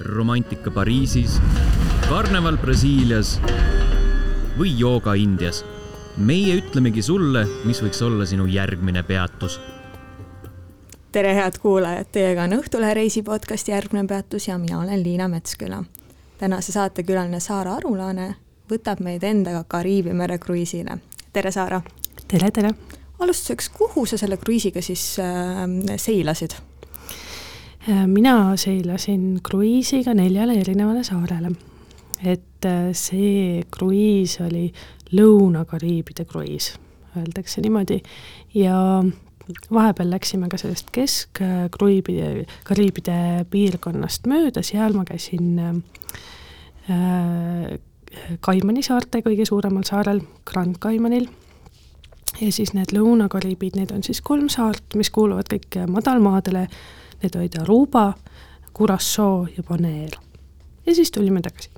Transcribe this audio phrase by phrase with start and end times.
[0.00, 1.38] romantika Pariisis,
[2.08, 3.38] karneval Brasiilias
[4.58, 5.64] või jooga Indias.
[6.16, 9.60] meie ütlemegi sulle, mis võiks olla sinu järgmine peatus.
[11.12, 15.84] tere, head kuulajad, teiega on Õhtulehe reisi podcast Järgmine peatus ja mina olen Liina Metsküla.
[16.38, 18.34] tänase saatekülaline Saara Arulaane
[18.70, 20.98] võtab meid endaga Kariibi mere kruiisile.
[21.32, 21.82] tere, Saara!
[22.28, 22.74] tere, tere!
[23.18, 26.50] alustuseks, kuhu sa selle kruiisiga siis äh, seilasid?
[27.88, 31.50] Äh, mina seilasin kruiisiga neljale erinevale saarele.
[32.24, 34.72] et äh, see kruiis oli
[35.12, 36.70] Lõuna-Kariibide kruiis,
[37.18, 37.98] öeldakse niimoodi,
[38.54, 39.04] ja
[39.68, 45.60] vahepeal läksime ka sellest Kesk-Kariibide, Kariibide piirkonnast mööda, seal ma käisin
[46.88, 47.76] äh,
[48.40, 51.28] Kaimani saarte kõige suuremal saarel, Grand Kaimanil,
[52.40, 56.70] ja siis need Lõuna-Kariibid, need on siis kolm saart, mis kuuluvad kõik madalmaadele,
[57.24, 58.12] need olid Aruba,
[58.74, 60.18] Curaçao ja Bonaire.
[60.86, 61.70] ja siis tulime tagasi.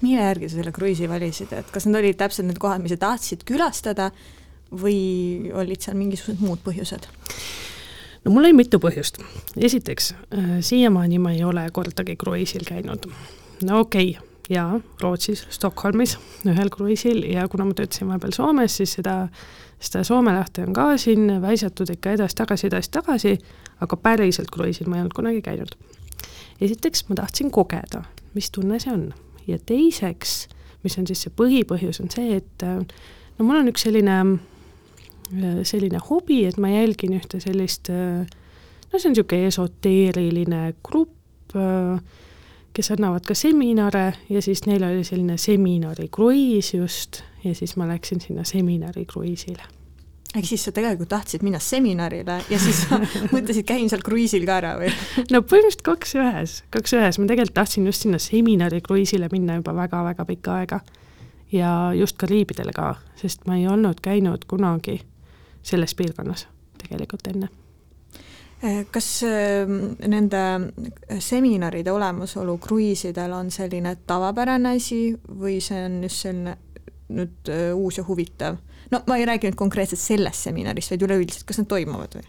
[0.00, 3.00] mille järgi sa selle kruiisi valisid, et kas need olid täpselt need kohad, mis sa
[3.08, 4.10] tahtsid külastada
[4.70, 7.08] või olid seal mingisugused muud põhjused?
[8.24, 9.20] no mul oli mitu põhjust.
[9.56, 13.06] esiteks äh,, siiamaani ma ei ole kordagi kruiisil käinud.
[13.62, 16.16] no okei okay,, jaa, Rootsis, Stockholmis
[16.48, 19.16] ühel kruiisil ja kuna ma töötasin vahepeal Soomes, siis seda,
[19.82, 23.36] seda Soome lahte on ka siin väisatud ikka edasi-tagasi, edasi-tagasi,
[23.84, 25.76] aga päriselt kruiisil ma ei olnud kunagi käinud.
[26.60, 28.02] esiteks ma tahtsin kogeda,
[28.34, 29.10] mis tunne see on
[29.46, 30.48] ja teiseks,
[30.84, 34.18] mis on siis see põhipõhjus, on see, et no mul on üks selline,
[35.64, 41.14] selline hobi, et ma jälgin ühte sellist no see on niisugune esoteeriline grupp,
[42.74, 48.20] kes annavad ka seminare ja siis neil oli selline seminarik-kruiis just ja siis ma läksin
[48.20, 49.62] sinna seminarik-kruiisile
[50.36, 52.84] ehk siis sa tegelikult tahtsid minna seminarile ja siis
[53.34, 54.90] mõtlesid, käin seal kruiisil ka ära või?
[55.32, 59.74] no põhimõtteliselt kaks ühes, kaks ühes, ma tegelikult tahtsin just sinna seminari kruiisile minna juba
[59.76, 60.80] väga-väga pikka aega.
[61.52, 65.00] ja just Kariibidele ka, sest ma ei olnud käinud kunagi
[65.62, 66.46] selles piirkonnas
[66.78, 67.50] tegelikult enne.
[68.60, 69.76] Eh, kas ehm,
[70.12, 70.40] nende
[71.24, 76.58] seminaride olemasolu kruiisidel on selline tavapärane asi või see on just selline
[77.10, 78.58] nüüd äh, uus ja huvitav?
[78.90, 82.26] no ma ei räägi nüüd konkreetselt sellest seminarist, vaid üleüldiselt, kas need toimuvad või?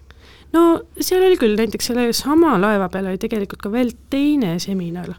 [0.55, 0.63] no
[0.99, 5.13] seal oli küll, näiteks selle sama laeva peal oli tegelikult ka veel teine seminar.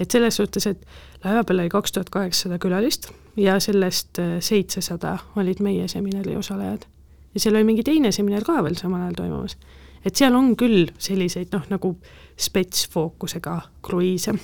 [0.00, 0.80] et selles suhtes, et
[1.24, 6.86] laeva peal oli kaks tuhat kaheksasada külalist ja sellest äh, seitsesada olid meie seminari osalejad.
[7.34, 9.58] ja seal oli mingi teine seminar ka veel samal ajal toimumas.
[10.04, 11.94] Et seal on küll selliseid noh, nagu
[12.40, 14.34] spetsfookusega kruiise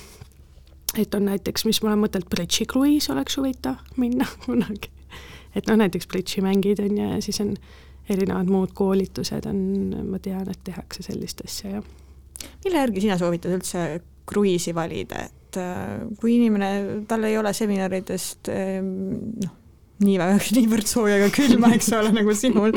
[0.97, 4.91] et on näiteks, mis ma olen mõtelnud, bridži kruiis oleks huvitav minna kunagi.
[5.55, 7.55] et noh, näiteks bridži mängid on ju ja siis on
[8.09, 9.61] erinevad muud koolitused on,
[10.09, 11.83] ma tean, et tehakse sellist asja ja.
[12.65, 13.85] mille järgi sina soovitad üldse
[14.27, 19.57] kruiisi valida, et äh, kui inimene, tal ei ole seminaridest noh,
[20.05, 22.73] nii väga, niivõrd sooja ega külma, eks ole, nagu sinul.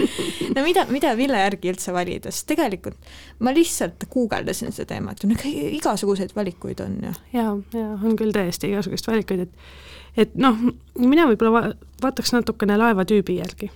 [0.55, 3.11] no mida, mida, mille järgi üldse valida, sest tegelikult
[3.45, 7.17] ma lihtsalt guugeldasin seda teemat, no igasuguseid valikuid on ju.
[7.37, 9.83] ja, ja on küll täiesti igasuguseid valikuid, et
[10.25, 10.61] et noh,
[11.01, 11.65] mina võib-olla va
[12.05, 13.71] vaataks natukene laevatüübi järgi.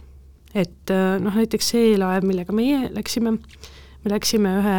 [0.54, 0.92] et
[1.22, 3.36] noh, näiteks see laev, millega meie läksime,
[4.04, 4.78] me läksime ühe,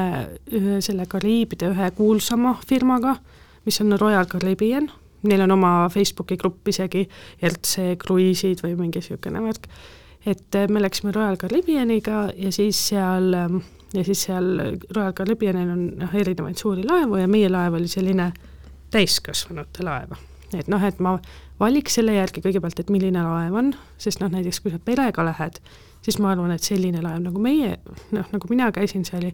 [0.60, 3.18] ühe selle Kariibide ühe kuulsama firmaga,
[3.66, 4.90] mis on Royal Caribbean
[5.24, 7.06] neil on oma Facebooki grupp isegi,
[7.44, 9.68] RC kruiisid või mingi niisugune värk,
[10.26, 13.62] et äh, me läksime Royal Caribbeaniga ja siis seal, ähm,
[13.94, 14.50] ja siis seal
[14.96, 18.32] Royal Caribbeanil on noh, erinevaid suuri laevu ja meie laev oli selline
[18.92, 20.18] täiskasvanute laev.
[20.54, 21.18] et noh, et ma
[21.60, 25.60] valiks selle järgi kõigepealt, et milline laev on, sest noh, näiteks kui sa perega lähed,
[26.06, 27.78] siis ma arvan, et selline laev nagu meie,
[28.16, 29.34] noh, nagu mina käisin, see oli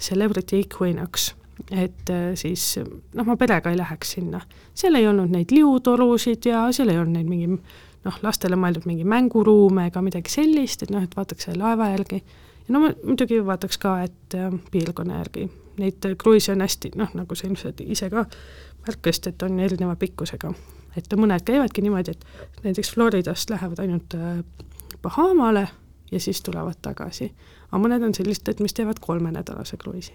[0.00, 1.34] Celebrity Equinox
[1.70, 2.78] et äh, siis
[3.14, 4.40] noh, ma perega ei läheks sinna.
[4.74, 7.58] seal ei olnud neid liutorusid ja seal ei olnud neid mingi
[8.06, 12.22] noh, lastele mõeldud mingi mänguruume ega midagi sellist, et noh, et vaataks selle laeva järgi.
[12.68, 15.48] ja no ma muidugi vaataks ka, et äh, piirkonna järgi,
[15.82, 18.26] neid kruiise on hästi noh, nagu sa ilmselt ise ka
[18.86, 20.52] märkasid, et on erineva pikkusega.
[20.96, 24.38] et mõned käivadki niimoodi, et näiteks Floridast lähevad ainult äh,
[25.02, 25.68] Bahamale
[26.12, 27.32] ja siis tulevad tagasi.
[27.72, 30.14] aga mõned on sellised, et mis teevad kolmenädalase kruiisi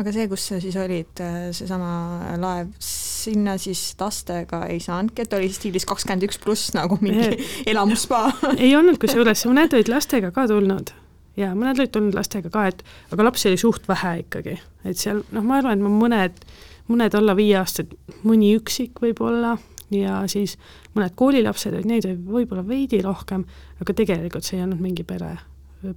[0.00, 5.36] aga see, kus sa siis olid, äh, seesama laev, sinna siis lastega ei saanudki, et
[5.36, 7.38] oli stiilis kakskümmend üks pluss nagu mingi
[7.70, 8.26] elamusspa.
[8.64, 10.92] Ei olnud kusjuures, mõned olid lastega ka tulnud.
[11.38, 12.82] Ja mõned olid tulnud lastega ka, et
[13.14, 16.42] aga lapsi oli suht vähe ikkagi, et seal noh, ma arvan, et ma mõned,
[16.90, 17.94] mõned alla viieaastased,
[18.26, 19.56] mõni üksik võib-olla
[19.94, 20.54] ja siis
[20.94, 23.46] mõned koolilapsed olid, neid oli võib-olla veidi rohkem,
[23.82, 25.32] aga tegelikult see ei olnud mingi pere,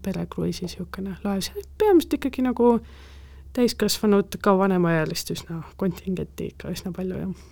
[0.06, 3.06] perekruiisi niisugune laev, see oli peamiselt ikkagi nagu äh,
[3.57, 7.45] täiskasvanud ka vanemaealist üsna kontingenti ikka üsna palju jah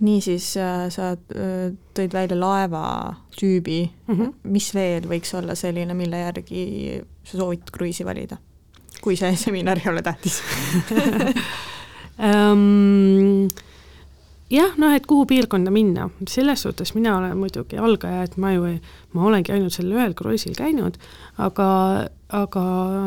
[0.00, 2.82] niisiis äh, sa äh, tõid välja laeva
[3.36, 4.14] tüübi mm.
[4.14, 4.32] -hmm.
[4.42, 8.36] mis veel võiks olla selline, mille järgi sa soovitad kruiisi valida?
[9.00, 10.42] kui see seminar ei ole tähtis
[12.18, 13.48] um,
[14.50, 18.66] jah, noh, et kuhu piirkonda minna, selles suhtes mina olen muidugi algaja, et ma ju
[18.68, 18.78] ei,
[19.14, 20.98] ma olengi ainult sellel ühel kruiisil käinud,
[21.42, 21.68] aga,
[22.36, 22.64] aga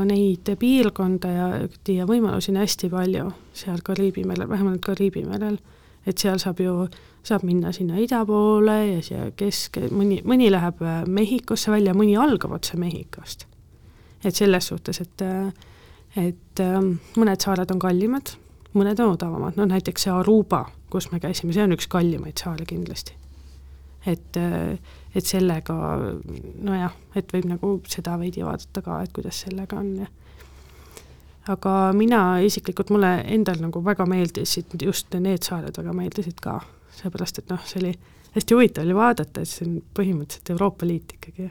[0.10, 1.48] neid piirkonda ja,
[1.92, 5.60] ja võimalusi on hästi palju seal Kariibi merel, vähemalt Kariibi merel.
[6.06, 6.88] et seal saab ju,
[7.24, 12.52] saab minna sinna ida poole ja siia kesk, mõni, mõni läheb Mehhikosse välja, mõni algab
[12.52, 13.48] otse Mehhikost.
[14.24, 15.22] et selles suhtes, et,
[16.16, 16.64] et
[17.20, 18.36] mõned saared on kallimad,
[18.74, 22.68] mõned on odavamad, no näiteks see Aruba kus me käisime, see on üks kallimaid saale
[22.70, 23.18] kindlasti.
[24.06, 24.38] et,
[25.16, 25.76] et sellega
[26.68, 30.10] nojah, et võib nagu seda veidi vaadata ka, et kuidas sellega on ja
[31.54, 36.60] aga mina isiklikult, mulle endal nagu väga meeldisid just need saared väga meeldisid ka,
[37.00, 37.94] seepärast et noh, see oli
[38.36, 41.50] hästi huvitav oli vaadata, et see on põhimõtteliselt Euroopa Liit ikkagi.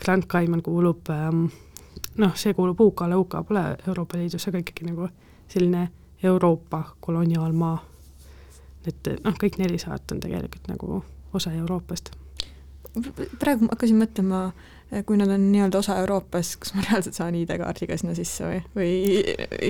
[0.00, 1.44] Grand Cayman kuulub ähm,
[2.18, 5.08] noh, see kuulub UK-le, UK pole Euroopa Liidus, aga ikkagi nagu
[5.50, 5.88] selline
[6.24, 7.76] Euroopa koloniaalmaa
[8.88, 11.00] et noh, kõik neli saart on tegelikult nagu
[11.34, 12.12] osa Euroopast.
[13.40, 14.40] praegu ma hakkasin mõtlema,
[15.08, 18.90] kui nad on nii-öelda osa Euroopast, kas ma reaalselt saan ID-kaardiga sinna sisse või, või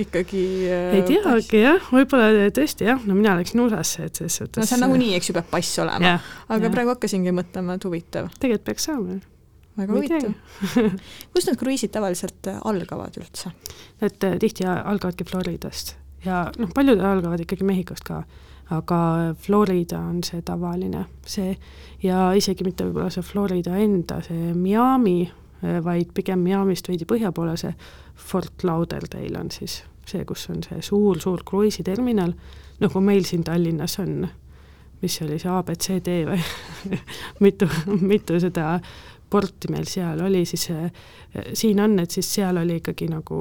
[0.03, 4.61] ikkagi ei äh, teagi jah, võib-olla tõesti jah, no mina läksin USA-sse, et selles suhtes
[4.61, 6.17] no see on nagunii, eks ju, peab pass olema.
[6.45, 6.73] aga ja.
[6.77, 8.29] praegu hakkasingi mõtlema, et huvitav.
[8.37, 9.19] tegelikult peaks saama
[9.75, 10.31] väga huvitav
[11.33, 13.55] kust need kruiisid tavaliselt algavad üldse?
[14.05, 18.23] Äh, tihti algavadki Floridast ja noh, paljud algavad ikkagi Mehhikost ka
[18.73, 18.99] aga
[19.37, 21.53] Florida on see tavaline, see
[22.03, 25.25] ja isegi mitte võib-olla see Florida enda, see Miami,
[25.85, 27.73] vaid pigem Miamist veidi põhja poole, see
[28.15, 32.33] Fort Lauderdale on siis see, kus on see suur-suur kruiisiterminal,
[32.81, 34.25] noh kui meil siin Tallinnas on,
[35.01, 36.41] mis oli, see abcd või
[37.45, 37.69] mitu,
[38.01, 38.79] mitu seda
[39.29, 40.69] porti meil seal oli, siis
[41.53, 43.39] siin on, et siis seal oli ikkagi nagu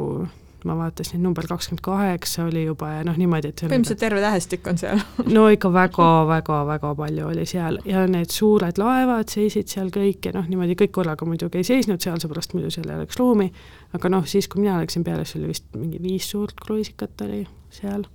[0.64, 4.80] ma vaatasin, number kakskümmend kaheksa oli juba ja noh, niimoodi, et põhimõtteliselt terve tähestik on
[4.80, 5.02] seal.
[5.36, 10.48] No ikka väga-väga-väga palju oli seal ja need suured laevad seisid seal kõik ja noh,
[10.50, 13.50] niimoodi kõik korraga muidugi ei seisnud seal, seepärast muidu seal ei oleks ruumi,
[13.96, 17.44] aga noh, siis kui mina läksin peale, siis oli vist mingi viis suurt kruiisikat oli
[17.74, 18.06] seal.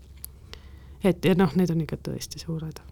[1.04, 2.89] et ja noh, need on ikka tõesti suured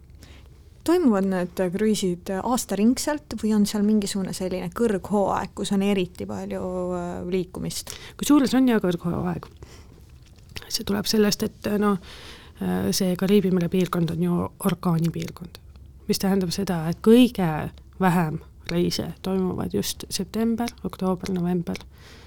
[0.87, 6.63] toimuvad need kruiisid aastaringselt või on seal mingisugune selline kõrghooaeg, kus on eriti palju
[6.97, 7.93] äh, liikumist?
[8.19, 9.47] kusjuures on ja kõrghooaeg.
[10.67, 11.99] see tuleb sellest, et noh,
[12.91, 15.59] see Kariibi mere piirkond on ju orkaanipiirkond,
[16.07, 17.69] mis tähendab seda, et kõige
[18.01, 18.39] vähem
[18.71, 21.75] reise toimuvad just september, oktoober, november.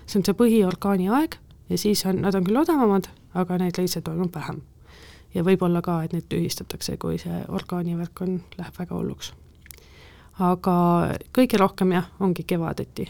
[0.07, 1.37] see on see põhiorkaani aeg
[1.71, 4.62] ja siis on, nad on küll odavamad, aga neid reise toimub vähem
[5.35, 9.32] ja võib-olla ka, et need tühistatakse, kui see orgaanivärk on, läheb väga hulluks.
[10.41, 10.75] aga
[11.37, 13.06] kõige rohkem jah, ongi kevadeti,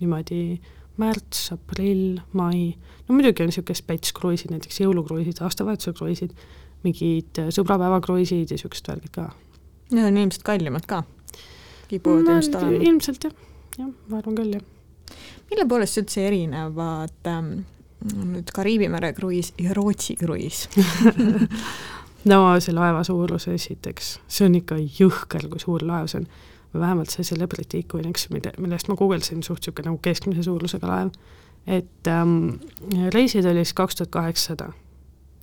[0.00, 0.60] niimoodi
[1.00, 2.72] märts, aprill, mai,
[3.08, 6.34] no muidugi on niisugune spetskruiisid, näiteks jõulukruiisid, aastavahetuse kruiisid,
[6.84, 9.30] mingid sõbrapäevakruiisid ja niisugused värgid ka.
[9.92, 11.02] Need on ilmselt kallimad ka,
[11.88, 12.84] kipuvad no, ilmselt olema?
[12.88, 13.36] ilmselt jah,
[13.78, 15.16] jah, ma arvan küll, jah.
[15.50, 17.54] mille poolest üldse erinevad ähm,
[18.02, 20.68] nüüd Kariibi mere kruiis ja Rootsi kruiis
[22.30, 26.26] no see laeva suurus esiteks, see on ikka jõhker, kui suur laev see on.
[26.72, 31.10] vähemalt see Celebrity Equinix, mille, millest ma guugeldasin, suht niisugune nagu keskmise suurusega laev.
[31.66, 32.60] et ähm,
[33.14, 34.72] reisid oli siis kaks tuhat kaheksasada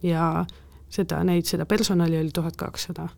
[0.03, 0.45] ja
[0.89, 3.10] seda, neid, seda personali oli tuhat kakssada.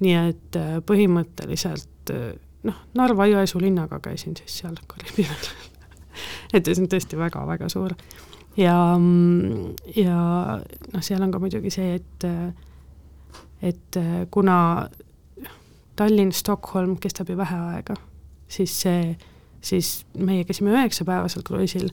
[0.00, 5.70] nii et äh, põhimõtteliselt äh, noh, Narva-Jõesuu linnaga käisin siis seal Kariibi merel
[6.54, 7.94] et see on tõesti väga-väga suur
[8.56, 8.76] ja,
[9.96, 10.18] ja
[10.92, 12.26] noh, seal on ka muidugi see, et,
[13.62, 14.56] et kuna
[15.96, 17.96] Tallinn-Stockholm kestab ju vähe aega,
[18.48, 19.12] siis see,
[19.60, 21.90] siis meie käisime üheksapäevasel kruiisil,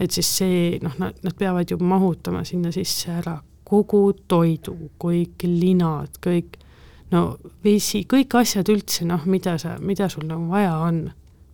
[0.00, 3.38] et siis see, noh, nad, nad peavad ju mahutama sinna sisse ära
[3.72, 6.58] kogu toidu, kõik linad, kõik
[7.12, 11.06] no vesi, kõik asjad üldse, noh, mida sa, mida sul nagu vaja on,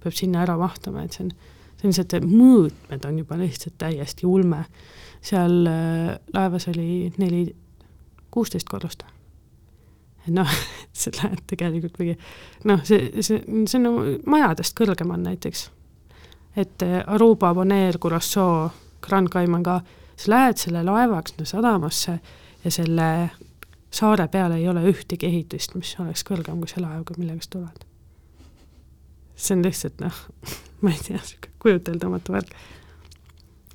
[0.03, 1.33] peab sinna ära mahtuma, et see on
[1.79, 4.65] sellised mõõtmed on juba lihtsalt täiesti ulme.
[5.23, 7.55] seal äh, laevas oli neli,
[8.31, 9.03] kuusteist korrust.
[10.27, 10.49] et noh,
[10.93, 12.19] sa lähed tegelikult mingi
[12.65, 15.71] noh, see, see, see on nagu majadest kõrgem on näiteks.
[16.57, 18.71] et äh, Aruba, Bonaire, Curaçao,
[19.01, 19.81] Grand Cayman ka,
[20.17, 22.19] sa lähed selle laevaga sinna sadamasse
[22.65, 23.31] ja selle
[23.91, 27.85] saare peal ei ole ühtegi ehitist, mis oleks kõrgem kui see laev, millega sa tuled.
[29.38, 30.25] See on lihtsalt noh,
[30.83, 32.57] ma ei tea, niisugune kujuteldamatu värk.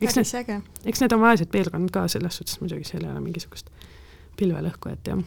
[0.02, 3.72] eks need, eks need on vaesed piirkonnad ka selles suhtes muidugi, seal ei ole mingisugust
[4.40, 5.18] pilvelõhkujat ja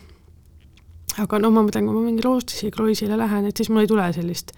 [1.22, 4.06] aga no ma mõtlen, kui ma mingi Rootsi kruiisile lähen, et siis mul ei tule
[4.12, 4.52] sellist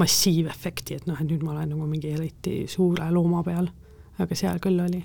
[0.00, 3.70] massiivefekti, et noh, et nüüd ma olen nagu mingi eriti suure looma peal.
[4.20, 5.00] aga seal küll oli.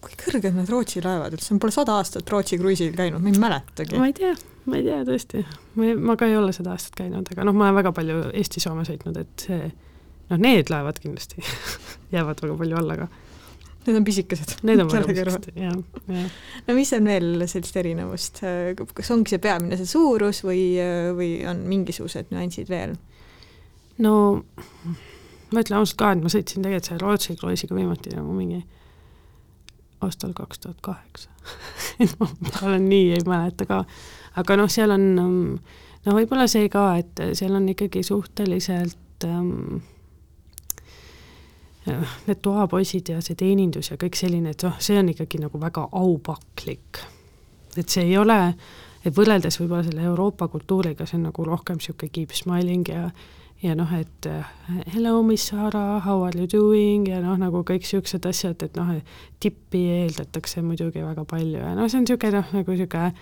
[0.00, 3.40] Kui kõrged need Rootsi laevad üldse on, pole sada aastat Rootsi kruiisil käinud, ma ei
[3.40, 3.98] mäletagi.
[4.00, 4.34] ma ei tea,
[4.70, 5.44] ma ei tea tõesti,
[5.76, 8.86] ma, ma ka ei ole seda aastat käinud, aga noh, ma olen väga palju Eesti-Soome
[8.88, 11.44] sõitnud, et see noh, need laevad kindlasti
[12.14, 13.10] jäävad väga palju alla ka.
[13.80, 14.58] Need on pisikesed.
[14.68, 15.76] Need on väga pisikesed, jah,
[16.12, 16.40] jah.
[16.66, 18.42] no mis on veel sellist erinevust,
[18.96, 20.64] kas ongi see peamine see suurus või,
[21.16, 22.96] või on mingisugused nüansid veel?
[24.00, 24.12] no
[25.50, 28.60] ma ütlen ausalt ka, et ma sõitsin tegelikult selle Rootsi kruiisiga viimati nagu mingi
[30.06, 31.30] aastal kaks tuhat kaheksa.
[32.02, 32.28] et ma
[32.62, 33.84] olen nii ei mäleta ka,
[34.40, 35.06] aga noh, seal on
[36.06, 39.80] no võib-olla see ka, et seal on ikkagi suhteliselt ähm,
[42.26, 45.88] need toapoisid ja see teenindus ja kõik selline, et noh, see on ikkagi nagu väga
[45.96, 47.02] aupaklik.
[47.76, 48.38] et see ei ole,
[49.04, 53.10] et võrreldes võib-olla selle Euroopa kultuuriga, see on nagu rohkem niisugune keep smiling ja
[53.62, 54.28] ja noh, et
[54.94, 58.94] hello, Miss Sara, how are you doing ja noh, nagu kõik niisugused asjad, et noh,
[59.40, 63.12] tippi eeldatakse muidugi väga palju ja noh, see on niisugune noh, nagu niisugune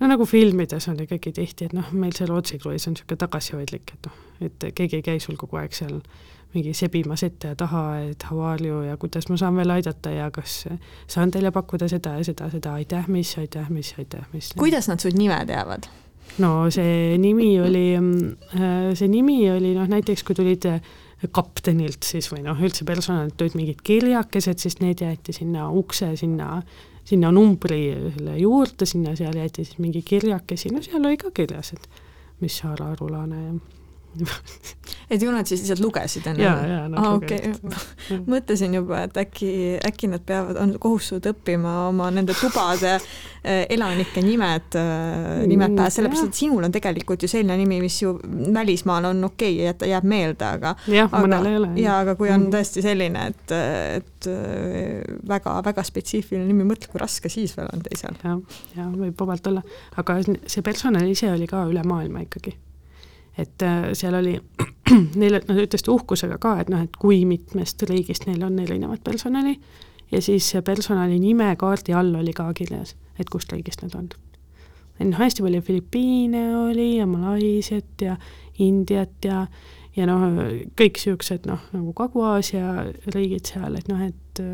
[0.00, 3.94] no nagu filmides on ikkagi tihti, et noh, meil see Rootsi kruiis on niisugune tagasihoidlik,
[3.96, 6.00] et noh, et keegi ei käi sul kogu aeg seal
[6.54, 10.10] mingi sebimas ette ja taha, et how are you ja kuidas ma saan veel aidata
[10.10, 10.64] ja kas
[11.06, 14.52] saan teile pakkuda seda ja seda, seda, aitäh, mis, aitäh, mis, aitäh, mis.
[14.58, 15.86] kuidas nad su nime teavad?
[16.38, 17.86] No see nimi oli,
[18.94, 20.66] see nimi oli noh, näiteks kui tulid
[21.34, 26.62] kaptenilt siis või noh, üldse personalilt tulid mingid kirjakesed, siis need jäeti sinna ukse, sinna,
[27.04, 27.82] sinna numbri
[28.40, 32.00] juurde, sinna seal jäeti siis mingi kirjakesi, no seal oli ka kirjas, et
[32.40, 33.52] mis Saara Arulane ja
[35.10, 36.42] et ju nad siis lihtsalt lugesid enne?
[36.42, 38.18] jaa, jaa, nad ah, lugesid okay.
[38.34, 39.50] mõtlesin juba, et äkki,
[39.86, 44.78] äkki nad peavad, on kohustatud õppima oma nende tubade eh, elanike nimed,
[45.50, 48.16] nimed pähe, sellepärast et sinul on tegelikult ju selline nimi, mis ju
[48.54, 51.72] välismaal on okei okay, ja ta jääb meelde, aga jah, mõnel ei ole.
[51.82, 53.54] jaa, aga kui on tõesti selline, et,
[54.00, 54.30] et
[55.30, 58.18] väga-väga spetsiifiline nimi, mõtle, kui raske siis veel on teisel.
[58.24, 59.62] jah, ja võib vabalt olla,
[60.02, 62.56] aga see personal ise oli ka üle maailma ikkagi
[63.38, 64.34] et äh, seal oli,
[65.20, 69.56] neile, nad ütlesid uhkusega ka, et noh, et kui mitmest riigist neil on erinevat personali
[70.10, 74.10] ja siis personali nime kaardi all oli ka kirjas, et kust riigist nad on.
[75.00, 78.16] noh, hästi palju Filipiine oli ja Malaisiat ja
[78.58, 79.46] Indiat ja,
[79.96, 80.26] ja noh,
[80.76, 84.44] kõik niisugused noh, nagu Kagu-Aasia riigid seal, et noh, et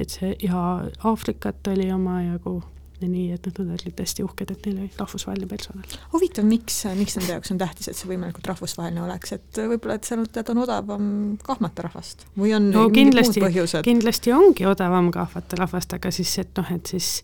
[0.00, 0.60] et see ja
[1.04, 2.62] Aafrikat oli omajagu
[3.02, 5.98] ja nii, et nad olid hästi uhked, et neil oli rahvusvaheline personal.
[6.12, 10.08] huvitav, miks, miks nende jaoks on tähtis, et see võimalikult rahvusvaheline oleks, et võib-olla, et
[10.08, 11.10] seal tead, on odavam
[11.44, 13.84] kahmata rahvast või on no, põhjused?
[13.86, 17.18] kindlasti ongi odavam kahvata rahvast, aga siis, et noh, et siis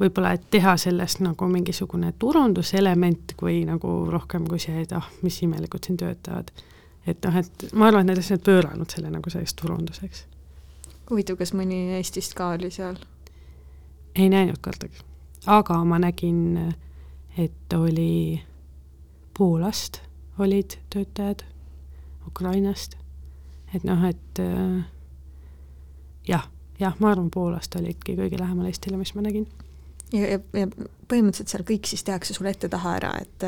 [0.00, 5.38] võib-olla, et teha sellest nagu mingisugune turunduselement kui nagu rohkem kui see, et ah, mis
[5.46, 6.52] imelikud siin töötavad.
[7.06, 10.24] et noh, et ma arvan, et nad lihtsalt pööranud selle nagu selleks turunduseks.
[11.10, 12.98] huvitav, kas mõni Eestist ka oli seal?
[14.16, 15.04] Ei näinud kordagi,
[15.46, 16.74] aga ma nägin,
[17.38, 18.42] et oli
[19.36, 20.00] Poolast
[20.38, 21.44] olid töötajad,
[22.26, 22.96] Ukrainast,
[23.74, 24.84] et noh, et äh,
[26.28, 26.48] jah,
[26.80, 29.46] jah, ma arvan, Poolast olidki kõige lähemal Eestile, mis ma nägin.
[30.12, 30.68] ja, ja, ja
[31.06, 33.46] põhimõtteliselt seal kõik siis tehakse sulle ette-taha ära, et,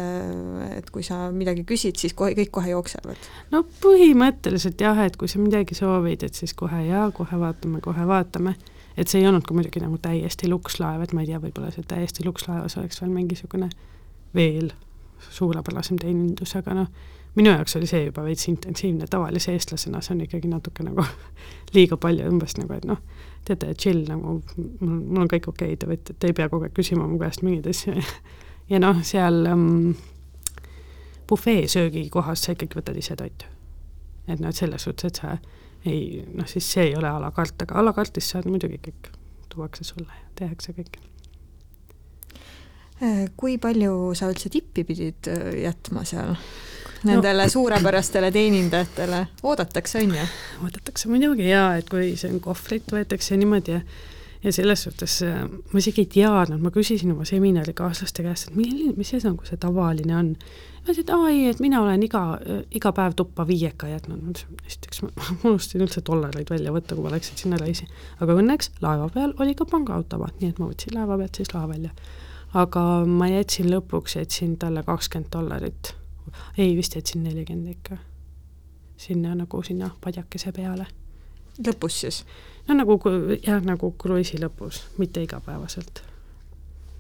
[0.79, 3.29] et kui sa midagi küsid, siis kohe, kõik kohe jooksevad?
[3.53, 8.07] no põhimõtteliselt jah, et kui sa midagi soovid, et siis kohe jaa, kohe vaatame, kohe
[8.09, 8.57] vaatame
[8.99, 11.87] et see ei olnud ka muidugi nagu täiesti lukslaev, et ma ei tea, võib-olla see
[11.89, 13.71] täiesti lukslaevas oleks veel mingisugune
[14.35, 14.73] veel
[15.31, 16.91] suurepärasem teenindus, aga noh,
[17.39, 21.05] minu jaoks oli see juba veits intensiivne, tavalise eestlasena see on ikkagi natuke nagu
[21.77, 23.01] liiga palju, umbes nagu, et noh,
[23.47, 26.69] teate, chill nagu, mul, mul on kõik okei okay,, te võite, te ei pea kogu
[26.69, 27.97] aeg küsima mu käest mingeid asju
[28.73, 29.95] ja noh, seal um,
[31.29, 33.47] bufee söögikohas sa ikkagi võtad ise toitu.
[34.27, 35.39] et noh, et selles suhtes, et sa
[35.87, 38.81] ei, noh siis see ei ole a la carte, aga a la carte'is saad muidugi
[38.89, 39.13] kõik,
[39.53, 40.99] tuuakse sulle ja tehakse kõik.
[43.39, 45.31] kui palju sa üldse tippi pidid
[45.63, 46.35] jätma seal?
[47.07, 47.51] Nendele no.
[47.53, 50.29] suurepärastele teenindajatele oodatakse, on ju?
[50.67, 53.83] oodatakse muidugi jaa, et kui see on kohvrit võetakse niimoodi ja
[54.43, 55.21] ja selles suhtes
[55.73, 59.59] ma isegi ei teadnud, ma küsisin oma seminarikaaslaste käest, et milline, mis see nagu see
[59.61, 60.29] tavaline on
[60.89, 62.23] ma ütlesin, et aa ei, et mina olen iga,
[62.75, 65.11] iga päev tuppa viieka jätnud, esiteks ma
[65.45, 67.89] unustasin üldse dollareid välja võtta, kui ma läksin sinna reisi.
[68.25, 71.69] aga õnneks laeva peal oli ka pangaautomaat, nii et ma võtsin laeva pealt siis laeva
[71.75, 71.93] välja.
[72.63, 75.95] aga ma jätsin lõpuks, jätsin talle kakskümmend dollarit,
[76.57, 78.01] ei vist jätsin nelikümmend ikka,
[78.97, 80.89] sinna nagu sinna padjakese peale.
[81.61, 82.25] lõpus siis?
[82.69, 83.01] no nagu
[83.43, 86.03] jah, nagu kruiisi lõpus, mitte igapäevaselt.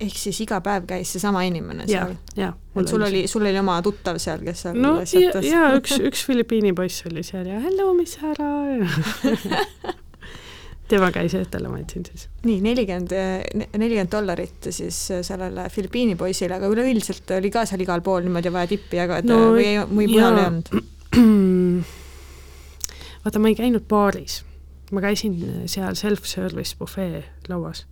[0.00, 4.21] Ehk siis iga päev käis seesama inimene seal?, et sul oli, sul oli oma tuttav
[4.23, 8.19] seal, kes seal no ja, ja üks, üks Filipiini poiss oli seal ja hello, mis
[8.23, 8.52] ära
[10.88, 12.26] tema käis etele, ma andsin siis.
[12.47, 13.12] nii, nelikümmend,
[13.76, 18.71] nelikümmend dollarit siis sellele Filipiini poisile, aga üleüldiselt oli ka seal igal pool niimoodi vaja
[18.71, 20.73] tippi jagada No või, või mujal ei olnud?
[23.25, 24.40] vaata, ma ei käinud baaris,
[24.95, 25.37] ma käisin
[25.69, 27.85] seal self-service bufee lauas,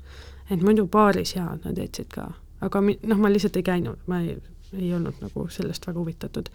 [0.51, 4.21] et muidu baaris jaa, nad jätsid ka, aga mi-, noh, ma lihtsalt ei käinud, ma
[4.23, 4.37] ei,
[4.77, 6.51] ei olnud nagu sellest väga huvitatud.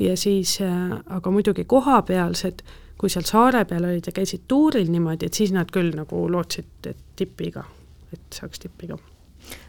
[0.00, 2.64] ja siis äh,, aga muidugi kohapealsed,
[2.98, 6.70] kui seal saare peal olid ja käisid tuuril niimoodi, et siis nad küll nagu lootsid,
[6.86, 7.64] et tippi ka,
[8.12, 8.98] et saaks tippi ka.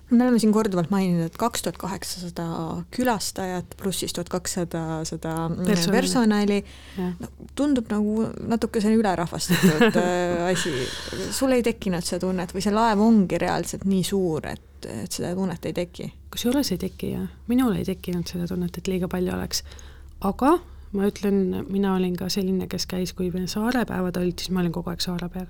[0.09, 2.45] Me oleme siin korduvalt maininud, et kaks tuhat kaheksasada
[2.93, 5.95] külastajat pluss siis tuhat kakssada seda Personali.
[5.95, 6.59] personali,
[6.97, 7.31] jah.
[7.57, 10.73] tundub nagu natuke selline ülerahvastatud äh, asi.
[11.33, 15.33] sul ei tekkinud seda tunnet või see laev ongi reaalselt nii suur, et, et seda
[15.37, 16.11] tunnet ei teki?
[16.35, 19.65] kusjuures ei teki jah, minul ei tekkinud seda tunnet, et liiga palju oleks.
[20.21, 20.57] aga
[20.95, 24.73] ma ütlen, mina olin ka selline, kes käis, kui meil saarepäevad olid, siis ma olin
[24.75, 25.49] kogu aeg saare peal.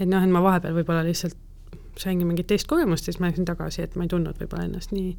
[0.00, 1.38] et noh, et ma vahepeal võib-olla lihtsalt
[1.98, 5.16] saingi mingit teist kogemust siis ma läksin tagasi, et ma ei tundnud võib-olla ennast nii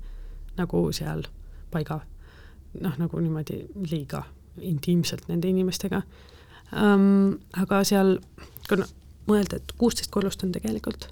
[0.57, 1.25] nagu seal
[1.72, 2.00] paiga,
[2.81, 4.24] noh, nagu niimoodi liiga
[4.62, 6.01] intiimselt nende inimestega
[6.72, 7.38] um,.
[7.57, 8.17] aga seal,
[8.69, 8.81] kui
[9.27, 11.10] mõelda, et kuusteist korrust on tegelikult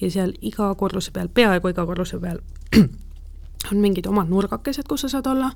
[0.00, 2.40] ja seal iga korruse peal, peaaegu iga korruse peal
[3.70, 5.52] on mingid omad nurgakesed, kus sa saad olla,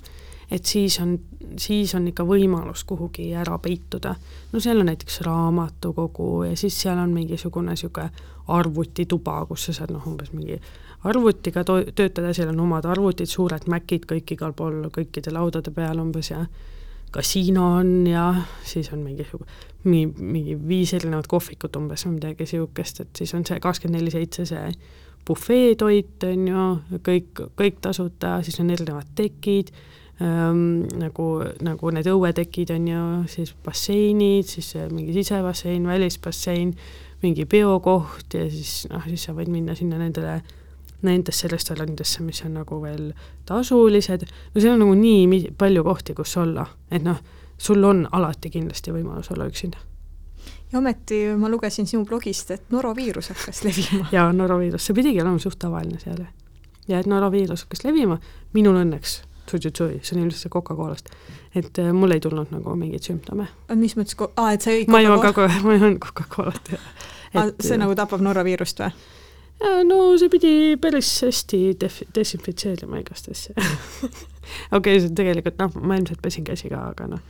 [0.50, 1.18] et siis on,
[1.58, 4.14] siis on ikka võimalus kuhugi ära peituda.
[4.52, 8.10] no seal on näiteks raamatukogu ja siis seal on mingisugune niisugune
[8.48, 10.60] arvutituba, kus sa saad noh, umbes mingi
[11.04, 15.98] arvutiga to-, töötada, seal on omad arvutid, suured Macid kõik igal pool, kõikide laudade peal
[16.02, 16.44] umbes ja
[17.10, 18.28] kasiino on ja
[18.66, 19.50] siis on mingisugune,
[19.84, 24.14] mingi, mingi viis erinevat kohvikut umbes või midagi niisugust, et siis on see kakskümmend neli
[24.14, 24.72] seitse see
[25.26, 26.64] bufeetoit, on ju,
[27.06, 29.72] kõik, kõik tasuta, siis on erinevad tekid
[30.22, 31.26] ähm,, nagu,
[31.64, 36.74] nagu need õuetekid on ju, siis basseinid, siis mingi sisebassein, välisbassein,
[37.22, 40.40] mingi peokoht ja siis noh, siis sa võid minna sinna nendele,
[41.06, 43.10] nendesse restoranidesse, mis on nagu veel
[43.48, 47.20] tasulised, no seal on nagu nii palju kohti, kus olla, et noh,
[47.58, 49.78] sul on alati kindlasti võimalus olla üksinda.
[50.72, 54.08] ja ometi ma lugesin sinu blogist, et noroviirus hakkas levima.
[54.16, 56.24] ja noroviirus, see pidigi olema suht tavaline seal.
[56.88, 58.18] ja et noroviirus hakkas levima,
[58.52, 61.10] minul õnneks, tsutsutsui, see on ilmselt see Coca-Colast,
[61.56, 63.48] et äh, mul ei tulnud nagu mingeid sümptome.
[63.74, 66.80] mis mõttes, aa, et sa jõid ma joon Coca-Cola- kogu aeg, ma joon Coca-Colat ja
[67.36, 68.92] Aa, see nagu tapab noroviirust või?
[69.88, 73.54] No see pidi päris hästi def-, desinfitseerima igast asja
[74.76, 77.22] okei see tegelikult noh, ma ilmselt pesin käsi ka, aga noh,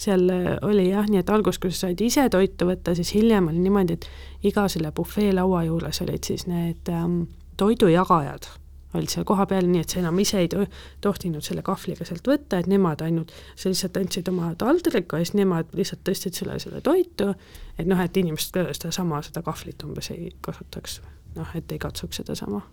[0.00, 3.50] seal äh, oli jah, nii et alguses, kui sa said ise toitu võtta, siis hiljem
[3.52, 7.22] oli niimoodi, et iga selle bufee laua juures olid siis need ähm,
[7.60, 8.48] toidujagajad
[8.96, 10.66] olid seal kohapeal, nii et sa enam ise ei to
[11.04, 15.36] tohtinud selle kahvliga sealt võtta, et nemad ainult, sa lihtsalt andsid oma taldriku ja siis
[15.38, 17.32] nemad lihtsalt tõstsid sulle selle toitu,
[17.78, 21.00] et noh, et inimesed ka sedasama, seda kahvlit umbes ei kasutaks,
[21.36, 22.64] noh, et ei katsuks sedasama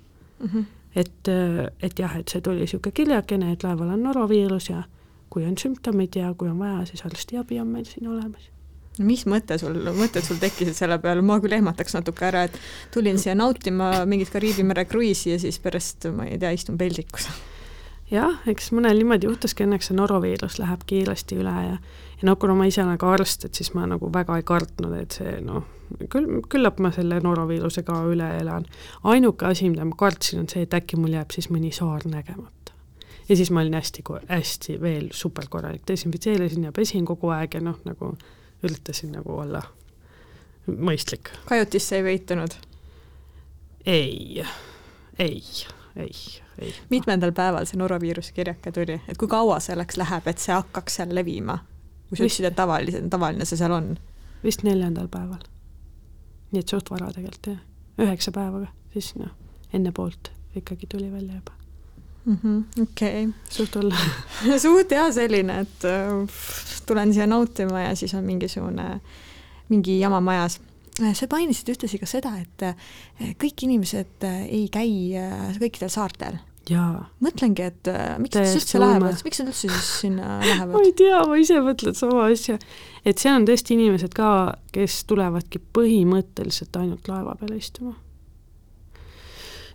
[0.44, 0.66] Mm -hmm.
[0.96, 1.28] et,
[1.82, 4.84] et jah, et see tuli niisugune kirjakene, et laeval on noroviirus ja
[5.30, 8.50] kui on sümptomid ja kui on vaja, siis arstiabi on meil siin olemas.
[9.02, 12.60] Mis mõte sul, mõtted sul tekkisid selle peale, ma küll ehmataks natuke ära, et
[12.94, 17.28] tulin siia nautima mingit Kariibi mere kruiisi ja siis pärast, ma ei tea, istun peldikus.
[18.14, 21.78] jah, eks mõnel niimoodi juhtuski, õnneks see noroviirus läheb kiiresti üle ja
[22.24, 24.94] ja noh, kuna ma ise olen ka arst, et siis ma nagu väga ei kartnud,
[24.96, 25.66] et see noh,
[26.12, 28.64] küll, küllap ma selle noroviiruse ka üle elan.
[29.04, 32.78] ainuke asi, mida ma kartsin, on see, et äkki mul jääb siis mõni saar nägemata.
[33.28, 37.82] ja siis ma olin hästi, hästi veel superkorralik, desinfitseerisin ja pesin kogu aeg ja noh,
[37.84, 38.14] nagu
[38.64, 39.62] üritasin nagu olla
[40.68, 41.32] mõistlik.
[41.46, 42.56] kajutisse ei peitunud?
[43.86, 44.44] ei,
[45.20, 45.44] ei,
[45.96, 46.12] ei,
[46.60, 46.76] ei.
[46.90, 51.16] mitmendal päeval see noroviiruse kirjake tuli, et kui kaua selleks läheb, et see hakkaks seal
[51.16, 51.58] levima?
[52.10, 53.96] kui sa ütlesid, et tavaline, tavaline see seal on?
[54.44, 55.44] vist neljandal päeval.
[56.52, 57.60] nii et suht vara tegelikult jah,
[58.06, 59.36] üheksa päevaga, siis noh,
[59.74, 61.63] enne poolt ikkagi tuli välja juba.
[62.82, 64.60] Okei suht okay.
[64.66, 66.38] suht hea selline, et äh,
[66.88, 69.02] tulen siia nautima ja siis on mingisugune,
[69.70, 70.60] mingi jama majas.
[71.00, 76.40] sa mainisid ühtlasi ka seda, et äh, kõik inimesed äh, ei käi äh, kõikidel saartel.
[77.20, 80.78] mõtlengi, et äh, miks nad üldse lähevad miks nad üldse siis sinna ma lähevad?
[80.80, 82.56] ei tea, ma ise mõtlen sama asja.
[83.04, 84.30] et seal on tõesti inimesed ka,
[84.72, 87.98] kes tulevadki põhimõtteliselt ainult laeva peale istuma.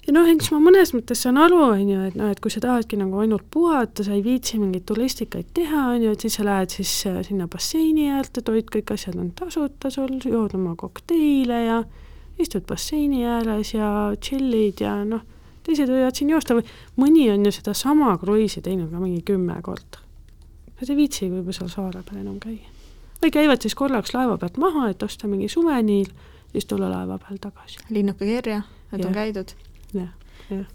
[0.08, 2.62] Ja noh, eks ma mõnes mõttes saan aru, on ju, et noh, et kui sa
[2.64, 6.46] tahadki nagu ainult puhata, sa ei viitsi mingeid turistikaid teha, on ju, et siis sa
[6.48, 11.60] lähed siis äh, sinna basseini äärde, toid, kõik asjad on tasuta sul, jood oma kokteile
[11.66, 11.82] ja
[12.40, 15.26] istud basseini ääres ja tšillid ja noh,
[15.66, 16.64] teised võivad siin joosta või
[16.96, 20.00] mõni on ju sedasama kruiisi teinud ka mingi kümme korda.
[20.78, 22.72] Nad ei viitsi võib-olla seal saare peal enam käia.
[23.20, 26.08] või käivad siis korraks laeva pealt maha, et osta mingi suveniil,
[26.54, 27.82] siis tulla laeva peal tagasi.
[27.90, 29.08] linnuke kirja, et Jah.
[29.10, 29.58] on käidud
[29.94, 30.10] jah,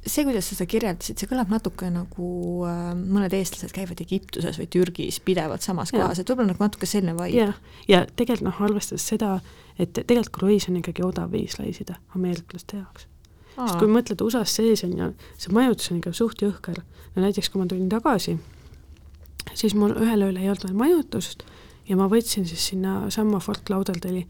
[0.05, 2.27] see, kuidas sa seda kirjeldasid, see kõlab natuke nagu
[2.69, 7.15] äh, mõned eestlased käivad Egiptuses või Türgis pidevalt samas kohas, et võib-olla nagu natuke selline
[7.17, 7.47] vibe.
[7.47, 7.57] jah,
[7.89, 9.37] ja tegelikult noh, arvestades seda,
[9.77, 13.07] et tegelikult kruiis on ikkagi odav viis reisida ameeriklaste jaoks.
[13.55, 16.83] sest kui mõtled USA-s sees on ju, see majutus on ikka suht jõhker.
[17.15, 18.37] no näiteks, kui ma tulin tagasi,
[19.53, 21.45] siis mul ühel ööl ei olnud veel majutust
[21.89, 24.25] ja ma võtsin siis sinnasamma Fort Lauderdale'i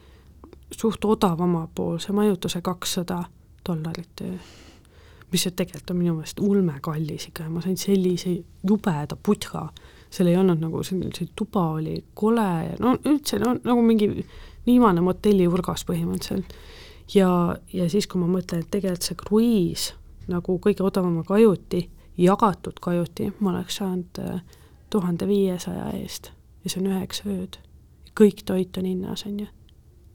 [0.74, 3.24] suht odavamapoolse majutuse kakssada
[3.68, 4.38] dollarit öö.
[5.34, 8.36] Mis ju tegelikult on minu meelest ulmekallis ikka ja ma sain sellise
[8.70, 9.68] jubeda putka,
[10.14, 14.10] seal ei olnud nagu see, see tuba oli kole ja no üldse no nagu mingi
[14.66, 16.54] viimane motelliurgas põhimõtteliselt.
[17.16, 17.30] ja,
[17.74, 19.90] ja siis, kui ma mõtlen, et tegelikult see kruiis
[20.32, 24.40] nagu kõige odavama kajuti, jagatud kajuti, ma oleks saanud äh,
[24.90, 26.32] tuhande viiesaja eest
[26.64, 27.60] ja see on üheksa ööd.
[28.20, 29.48] kõik toit on hinnas, on ju.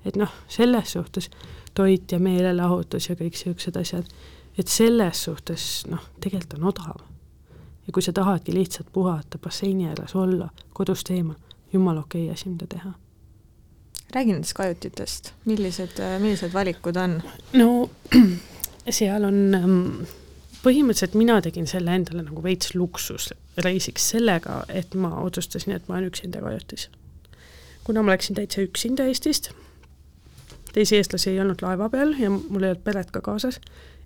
[0.05, 1.31] et noh, selles suhtes
[1.75, 4.07] toit ja meelelahutus ja kõik niisugused asjad,
[4.59, 7.03] et selles suhtes noh, tegelikult on odav.
[7.87, 11.37] ja kui sa tahadki lihtsalt puhata, basseini ääres olla, kodust eemal,
[11.73, 12.93] jumala okei asi, mida teha
[14.15, 17.23] räägi nendest kajutitest, millised, millised valikud on?
[17.53, 17.91] no
[18.99, 19.83] seal on ähm,
[20.65, 26.09] põhimõtteliselt mina tegin selle endale nagu veits luksusreisiks sellega, et ma otsustasin, et ma olen
[26.13, 26.89] üksinda kajutis.
[27.85, 29.51] kuna ma läksin täitsa üksinda Eestist,
[30.79, 33.61] teisi eestlasi ei olnud laeva peal ja mul ei olnud peret ka kaasas,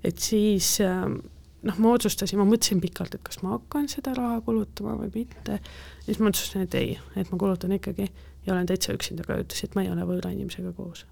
[0.05, 1.21] et siis ähm,
[1.69, 5.61] noh, ma otsustasin, ma mõtlesin pikalt, et kas ma hakkan seda raha kulutama või mitte,
[6.07, 8.09] siis ma otsustasin, et ei, et ma kulutan ikkagi
[8.47, 11.07] ja olen täitsa üksinda kajutis, et ma ei ole võõra inimesega koos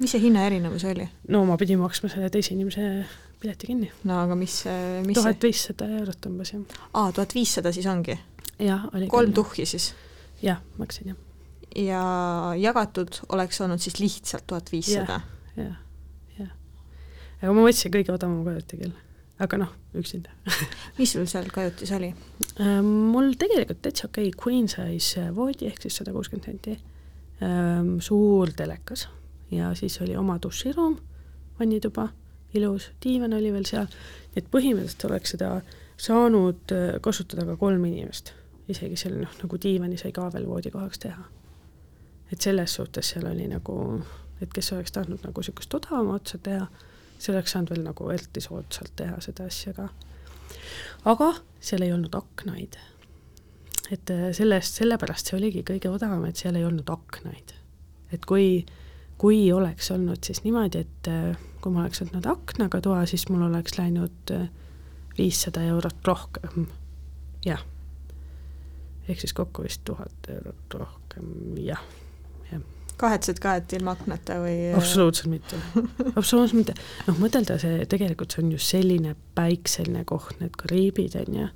[0.00, 1.06] mis see hinnaerinevus oli?
[1.28, 2.86] no ma pidin maksma selle teise inimese
[3.40, 3.90] pileti kinni.
[4.08, 4.62] no aga mis,
[5.06, 6.78] mis tuhat viissada eurot umbes jah.
[6.92, 8.16] aa, tuhat viissada siis ongi?
[8.58, 9.92] jah, oli kolm tuhhi siis?
[10.42, 11.20] jah, maksin jah.
[11.76, 12.02] Ja
[12.58, 15.20] jagatud oleks olnud siis lihtsalt tuhat viissada?
[15.56, 15.76] jah,
[16.38, 16.50] jah.
[17.42, 18.96] aga ma võtsin kõige odavama kajuti küll,
[19.40, 20.34] aga noh, üksinda
[20.98, 22.12] mis sul seal kajutis oli?
[22.86, 26.76] mul tegelikult täitsa okei okay, queen size voodi ehk siis sada kuuskümmend senti,
[28.04, 29.08] suur telekas
[29.50, 30.98] ja siis oli oma duširuum,
[31.60, 32.08] vannituba,
[32.54, 33.86] ilus, diivan oli veel seal,
[34.36, 35.50] et põhimõtteliselt oleks seda
[36.00, 38.32] saanud äh, kasutada ka kolm inimest,
[38.70, 41.26] isegi seal noh, nagu diivani sai ka veel voodikohaks teha.
[42.32, 43.76] Et selles suhtes seal oli nagu,
[44.42, 46.66] et kes oleks tahtnud nagu niisugust odavama otsa teha,
[47.18, 49.88] see oleks saanud veel nagu eriti soodsalt teha seda asja ka.
[51.04, 52.78] aga seal ei olnud aknaid.
[53.90, 57.54] et äh, sellest, sellepärast see oligi kõige odavam, et seal ei olnud aknaid.
[58.12, 58.64] et kui
[59.20, 63.44] kui oleks olnud siis niimoodi, et äh, kui ma oleks võtnud aknaga toa, siis mul
[63.50, 64.46] oleks läinud äh,
[65.18, 66.70] viissada eurot rohkem,
[67.44, 67.60] jah.
[69.08, 71.26] ehk siis kokku vist tuhat eurot rohkem,
[71.60, 71.82] jah.
[73.00, 74.70] Kahetsed ka, et ilma aknata või?
[74.76, 75.58] absoluutselt mitte,
[76.20, 76.76] absoluutselt mitte.
[77.08, 81.50] noh, mõtelda see, tegelikult see on ju selline päikseline koht, need Kariibid on ju,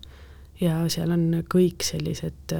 [0.64, 2.54] ja seal on kõik sellised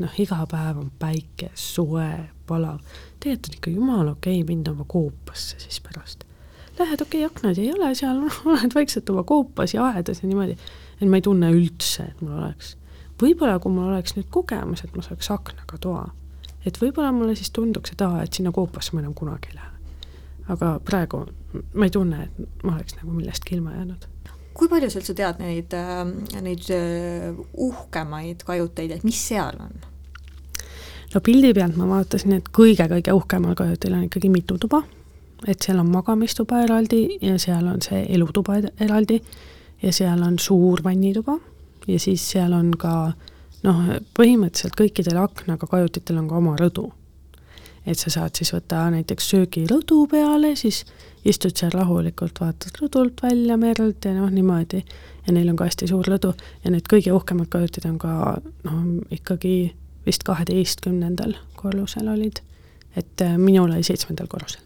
[0.00, 2.10] noh, iga päev on päike, soe,
[2.48, 2.80] palav,
[3.22, 6.24] tegelikult on ikka jumala okei okay minna oma koopasse siis pärast.
[6.78, 10.56] Lähed, okei okay,, aknaid ei ole seal, oled vaikselt oma koopas ja aedas ja niimoodi,
[11.00, 12.74] et ma ei tunne üldse, et mul oleks.
[13.20, 16.08] võib-olla kui mul oleks nüüd kogemus, et ma saaks aknaga toa,
[16.66, 19.70] et võib-olla mulle siis tunduks, et aa, et sinna koopasse ma enam kunagi ei lähe.
[20.54, 21.24] aga praegu
[21.74, 24.10] ma ei tunne, et ma oleks nagu millestki ilma jäänud
[24.54, 25.74] kui palju sa üldse tead neid,
[26.44, 26.68] neid
[27.66, 29.72] uhkemaid kajuteid, et mis seal on?
[31.14, 34.82] no pildi pealt ma vaatasin, et kõige-kõige uhkemal kajutil on ikkagi mitu tuba,
[35.46, 39.20] et seal on magamistuba eraldi ja seal on see elutuba eraldi
[39.82, 41.38] ja seal on suur vannituba
[41.90, 43.12] ja siis seal on ka
[43.64, 43.80] noh,
[44.16, 46.90] põhimõtteliselt kõikidel aknaga kajutitel on ka oma rõdu.
[47.86, 50.84] et sa saad siis võtta näiteks söögirõdu peale, siis
[51.28, 54.84] istud seal rahulikult, vaatad rõdult välja merelt ja noh, niimoodi.
[55.26, 58.82] ja neil on ka hästi suur rõdu ja need kõige uhkemad kajutid on ka noh,
[59.10, 59.74] ikkagi
[60.06, 62.40] vist kaheteistkümnendal korrusel olid,
[62.96, 64.63] et äh, minul oli seitsmendal korrusel.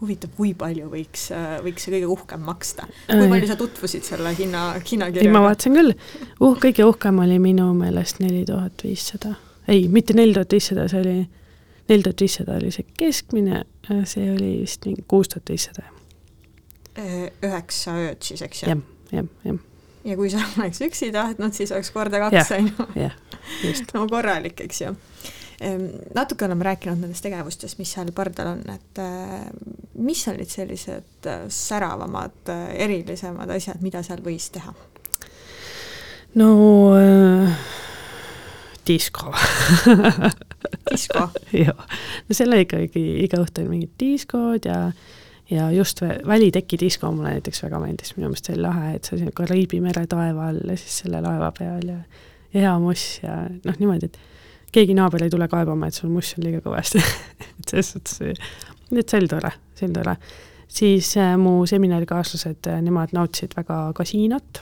[0.00, 1.28] Huvitav, kui palju võiks,
[1.64, 2.86] võiks see kõige uhkem maksta?
[3.08, 5.24] kui palju sa tutvusid selle hinna, hinnakirjaga?
[5.24, 5.94] ei, ma vaatasin küll,
[6.40, 9.36] uh, kõige uhkem oli minu meelest neli tuhat viissada,
[9.68, 11.16] ei, mitte neli tuhat viissada, see oli,
[11.88, 13.62] neli tuhat viissada oli see keskmine,
[14.04, 15.88] see oli vist mingi kuus tuhat viissada.
[16.96, 18.74] üheksa ööd siis, eks ju?
[18.74, 19.64] jah, jah, jah.
[20.04, 23.10] ja kui sa oleks üksi tahtnud, siis oleks korda kaks, on ju.
[23.94, 24.96] no korralik, eks ju.
[26.14, 29.46] Natuke oleme rääkinud nendest tegevustest, mis seal pardal on, et äh,
[29.98, 34.74] mis olid sellised äh, säravamad, äh, erilisemad asjad, mida seal võis teha?
[36.36, 36.50] no
[36.98, 37.56] äh,
[38.86, 39.32] disko
[40.90, 41.28] disko?
[41.56, 41.86] jah,
[42.28, 44.90] no selle ikkagi iga õhtu oli mingid diskod ja
[45.50, 49.34] ja just väliteki disko mulle näiteks väga meeldis, minu meelest see oli lahe, et see
[49.34, 52.00] Kariibi mere taeva all ja siis selle laeva peal ja
[52.56, 54.18] hea muss ja noh, niimoodi, et
[54.76, 57.02] keegi naaber ei tule kaebama, et sul muss on liiga kõvasti.
[57.56, 58.20] Et selles suhtes,
[58.92, 60.16] et see oli tore, see oli tore.
[60.76, 64.60] siis äh, mu seminarikaaslased äh,, nemad nautisid väga kasiinot,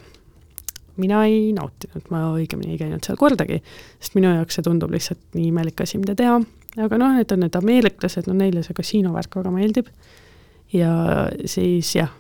[1.01, 3.61] mina ei nautinud, ma õigemini ei käinud seal kordagi,
[3.99, 6.39] sest minu jaoks see tundub lihtsalt nii imelik asi, mida teha,
[6.87, 9.91] aga noh, need on need ameeriklased, no neile see kasiinovärk väga meeldib.
[10.75, 10.93] Ja
[11.51, 12.13] siis jah,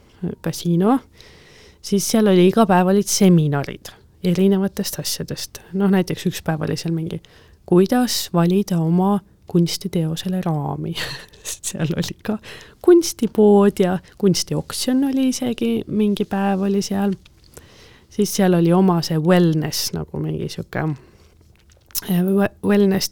[0.44, 0.98] kasiino,
[1.84, 3.90] siis seal oli iga päev olid seminarid
[4.24, 7.20] erinevatest asjadest, noh näiteks üks päev oli seal mingi,
[7.66, 10.94] kuidas valida oma kunstiteosele raami.
[11.64, 12.38] Seal oli ka
[12.82, 17.12] kunstipood ja kunstioksjon oli isegi, mingi päev oli seal,
[18.08, 20.96] siis seal oli oma see wellness nagu mingi niisugune
[22.64, 23.10] wellness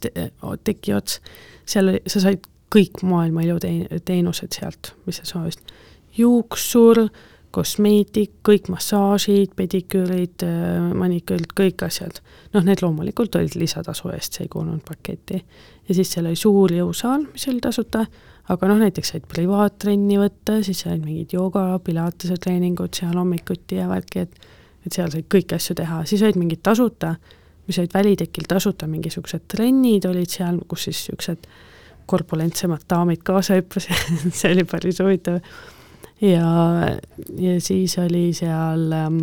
[0.63, 1.21] teki ots,
[1.65, 5.73] seal oli, sa said kõik maailma iluteenused sealt, mis sa soovisid.
[6.17, 7.07] juuksur,
[7.53, 10.45] kosmeetik, kõik massaažid, pediküürid,
[10.97, 12.21] maniküürid, kõik asjad.
[12.53, 15.43] noh, need loomulikult olid lisatasu eest, see ei kuulunud paketti.
[15.87, 18.05] ja siis seal oli suur jõusaal, mis oli tasuta,
[18.49, 23.87] aga noh, näiteks said privaattrenni võtta, siis said mingid jooga, pilatese treeningud seal hommikuti ja
[23.91, 24.51] värki, et
[24.83, 27.13] et seal said kõiki asju teha, siis olid mingid tasuta,
[27.67, 31.47] mis olid välitekil tasuta, mingisugused trennid olid seal, kus siis niisugused
[32.09, 33.95] korpulentsemad daamid kaasa hüppasid
[34.39, 35.39] see oli päris huvitav.
[36.23, 36.47] Ja,
[37.37, 39.19] ja siis oli seal ähm,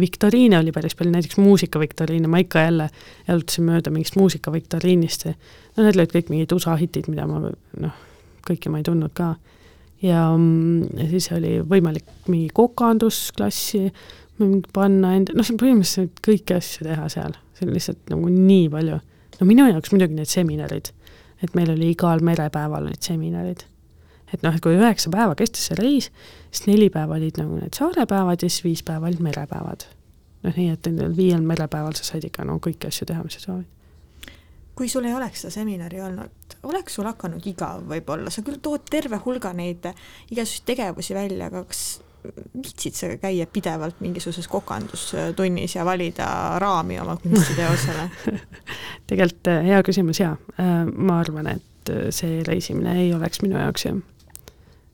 [0.00, 2.88] viktoriine oli päris palju, näiteks muusikaviktoriine, ma ikka jälle
[3.28, 5.26] jalutasin mööda mingist muusikaviktoriinist.
[5.76, 7.98] no need olid kõik mingid USA hitid, mida ma noh,
[8.46, 9.34] kõiki ma ei tundnud ka.
[10.04, 10.24] ja,
[11.00, 13.88] ja siis oli võimalik mingi kokandusklassi
[14.72, 19.02] panna enda, noh, põhimõtteliselt kõiki asju teha seal, see on lihtsalt nagu nii palju.
[19.40, 20.94] no minu jaoks muidugi need seminarid
[21.42, 23.64] et meil oli igal merepäeval olid seminarid.
[24.34, 26.10] Et noh, et kui üheksa päeva kestis see reis,
[26.50, 29.86] siis neli päeva olid nagu need saarepäevad ja siis viis päeva olid merepäevad.
[30.44, 33.46] noh, nii et nendel viiel merepäeval sa said ikka no kõiki asju teha, mis sa
[33.46, 33.66] soovid.
[34.74, 38.86] kui sul ei oleks seda seminari olnud, oleks sul hakanud igav võib-olla, sa küll tood
[38.90, 39.90] terve hulga neid
[40.30, 42.00] igasuguseid tegevusi välja, aga kas
[42.62, 48.10] viitsid sa käia pidevalt mingisuguses kokandustunnis ja valida raami oma kunstiteosele
[49.08, 53.58] tegelikult äh, hea küsimus ja äh, ma arvan, et äh, see reisimine ei oleks minu
[53.58, 54.00] jaoks jah.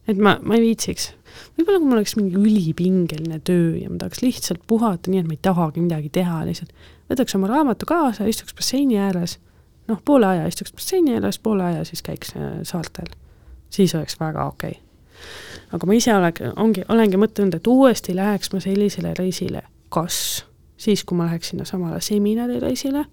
[0.06, 1.10] Et ma, ma ei viitsiks.
[1.58, 5.36] võib-olla kui mul oleks mingi ülipingeline töö ja ma tahaks lihtsalt puhata, nii et ma
[5.36, 6.72] ei tahagi midagi teha, lihtsalt
[7.10, 9.38] võtaks oma raamatu kaasa, istuks basseini ääres,
[9.90, 13.12] noh, poole aja istuks basseini ääres, poole aja siis käiks saartel.
[13.70, 14.84] siis oleks väga okei okay
[15.74, 20.18] aga ma ise oleks, ongi, olengi mõtelnud, et uuesti läheks ma sellisele reisile, kas
[20.80, 23.06] siis, kui ma läheks sinna samale seminarireisile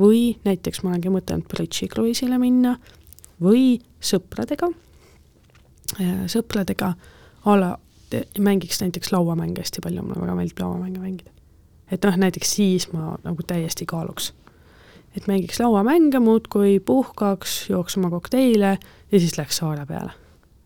[0.00, 2.76] või näiteks ma olengi mõtelnud bridži kruiisile minna
[3.42, 4.91] või sõpradega, äh,
[6.00, 6.94] sõpradega
[7.44, 7.72] a la
[8.38, 11.30] mängiks näiteks lauamänge hästi palju, mulle väga meeldib lauamänge mängida.
[11.90, 14.32] et noh, näiteks siis ma nagu täiesti kaaluks.
[15.16, 18.78] et mängiks lauamänge muudkui, puhkaks, jooks oma kokteile
[19.12, 20.12] ja siis läks saare peale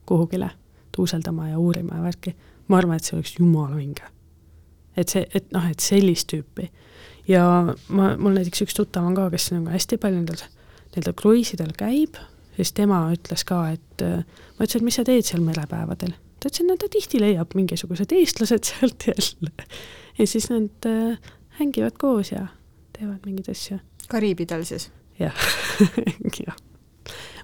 [0.07, 0.51] kuhugile
[0.97, 2.37] tuuseldama ja uurima ja värki,
[2.69, 4.03] ma arvan, et see oleks jumala vinge.
[4.97, 6.71] et see, et noh, et sellist tüüpi.
[7.29, 10.47] ja ma, mul näiteks üks tuttav on ka, kes nagu hästi palju nendel,
[10.97, 12.17] nendel kruiisidel käib,
[12.57, 16.15] siis tema ütles ka, et ma ütlesin, et mis sa teed seal merepäevadel.
[16.41, 19.69] ta ütles, et no ta tihti leiab mingisugused eestlased sealt jälle.
[20.19, 21.19] ja siis nad äh,
[21.61, 22.47] hängivad koos ja
[22.97, 23.79] teevad mingeid asju.
[24.09, 24.91] Kariibidel siis?
[25.19, 25.47] jah
[26.47, 26.57] jah.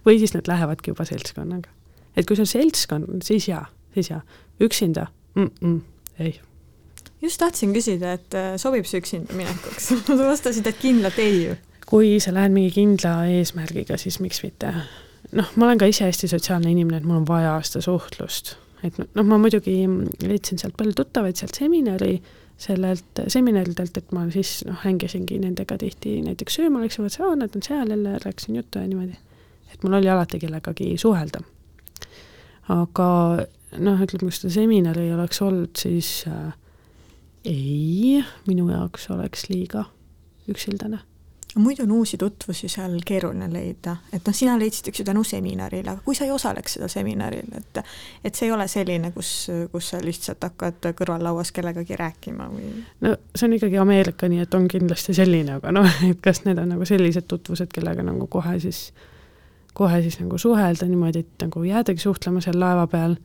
[0.07, 1.73] või siis nad lähevadki juba seltskonnaga
[2.17, 4.21] et kui see on seltskond, siis jaa, siis jaa,
[4.63, 5.81] üksinda mm, -mm,
[6.19, 6.41] ei.
[7.23, 11.57] just tahtsin küsida, et äh, sobib see üksinda minekuks sa vastasid, et kindlalt ei ju.
[11.93, 14.73] Kui sa lähed mingi kindla eesmärgiga, siis miks mitte.
[15.37, 18.97] noh, ma olen ka ise hästi sotsiaalne inimene, et mul on vaja seda suhtlust, et
[19.03, 19.77] noh, ma muidugi
[20.25, 22.17] leidsin sealt palju tuttavaid sealt seminari,
[22.63, 27.57] sellelt seminaridelt, et ma siis noh, hängisingi nendega tihti näiteks sööma, läksin, mõtlesin, aa, nad
[27.57, 29.19] on seal jälle, rääkisin juttu ja niimoodi.
[29.73, 31.45] et mul oli alati kellegagi suhelda
[32.71, 33.09] aga
[33.83, 36.53] noh, ütleme, kui seda seminari ei oleks olnud, siis äh,
[37.49, 39.87] ei, minu jaoks oleks liiga
[40.51, 41.03] üksildane.
[41.55, 45.91] Muidu on uusi tutvusi seal keeruline leida, et noh, sina leidsid üks ju tänu seminarile,
[45.91, 47.81] aga kui sa ei osaleks seda seminaril, et
[48.25, 52.73] et see ei ole selline, kus, kus sa lihtsalt hakkad kõrvallauas kellegagi rääkima või?
[53.05, 56.61] no see on ikkagi Ameerika, nii et on kindlasti selline, aga noh, et kas need
[56.63, 58.87] on nagu sellised tutvused, kellega nagu kohe siis,
[59.77, 63.19] kohe siis nagu suhelda niimoodi, et nagu jäädagi suhtlema seal laeva peal,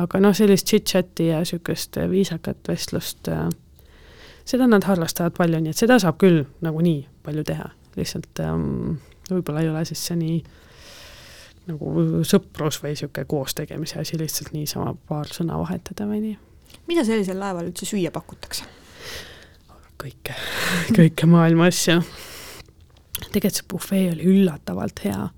[0.00, 3.48] aga noh, sellist chit-chat'i ja niisugust viisakat vestlust äh,
[4.48, 8.98] seda nad harrastavad palju, nii et seda saab küll nagunii palju teha, lihtsalt ähm,
[9.30, 10.38] võib-olla ei ole siis see nii
[11.70, 16.38] nagu sõprus või niisugune koostegemise asi, lihtsalt niisama paar sõna vahetada või nii.
[16.90, 18.66] mida sellisel laeval üldse süüa pakutakse?
[20.02, 20.34] kõike,
[20.98, 22.00] kõike maailma asju.
[23.28, 25.28] tegelikult see bufee oli üllatavalt hea.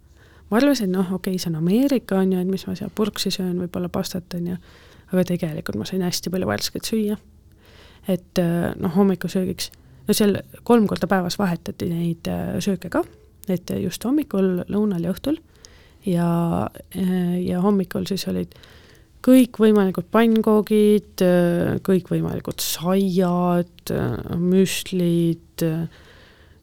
[0.49, 3.35] ma arvasin, noh, okei okay,, see on Ameerika, on ju, et mis ma seal purksi
[3.35, 4.59] söön, võib-olla pastat, on ju,
[5.13, 7.21] aga tegelikult ma sain hästi palju värsket süüa
[8.09, 9.71] et äh, noh, hommikusöögiks,
[10.07, 13.05] no seal kolm korda päevas vahetati neid äh, sööke ka,
[13.49, 15.41] et just hommikul, lõunal ja õhtul.
[16.05, 16.31] Ja,
[16.97, 18.53] äh, ja hommikul siis olid
[19.25, 21.23] kõikvõimalikud pannkoogid,
[21.87, 23.93] kõikvõimalikud saiad,
[24.37, 25.65] müslid,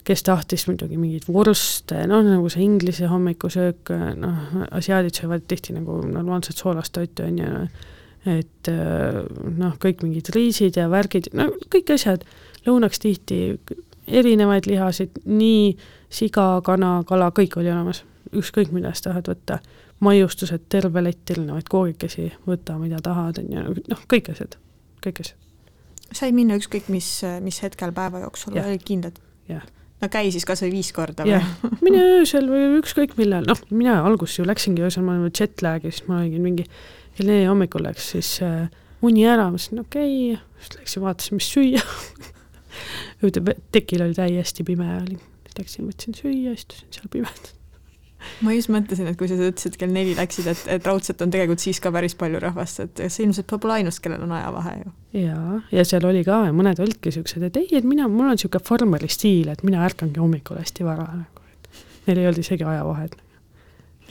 [0.06, 4.44] kes tahtis muidugi mingeid vorste, noh nagu see Inglise hommikusöök, noh,
[4.78, 7.64] asiaadid söövad tihti nagu normaalset soolast toitu, on ju,
[8.28, 9.18] et äh,
[9.58, 12.24] noh, kõik mingid riisid ja värgid, no kõik asjad,
[12.66, 13.42] lõunaks tihti
[14.06, 15.72] erinevaid lihasid, nii
[16.12, 19.58] siga, kana, kala, kõik oli olemas, ükskõik mida sa tahad võtta,
[20.02, 24.58] maiustused, terve lett erinevaid koogikesi, võta, mida tahad, on ju, noh, kõik asjad,
[25.04, 25.38] kõik asjad.
[26.12, 29.20] sai minna ükskõik mis, mis hetkel päeva jooksul, olid kindlad?
[30.02, 31.38] no käi siis kas või viis korda või?
[31.84, 35.92] mine öösel või ükskõik millal, noh, mina alguses ju läksingi öösel, ma olin jet lag'i,
[35.92, 36.66] siis ma olin mingi
[37.16, 38.68] kell neli hommikul läks siis äh,
[39.02, 41.82] uni ära, ma mõtlesin, okei okay., siis läksin vaatasin, mis süüa
[43.74, 45.20] tekil oli täiesti pime ja olin,
[45.58, 47.58] läksin, võtsin süüa, istusin seal pimedas
[48.42, 51.62] ma just mõtlesin, et kui sa ütlesid, kell neli läksid, et, et raudselt on tegelikult
[51.62, 54.92] siis ka päris palju rahvast, et sa ilmselt pole ainus, kellel on ajavahe ju.
[55.24, 58.38] jaa, ja seal oli ka ja mõned olidki niisugused, et ei, et mina, mul on
[58.38, 62.66] niisugune farmeri stiil, et mina ärkangi hommikul hästi vara nagu, et neil ei olnud isegi
[62.74, 63.18] ajavahet.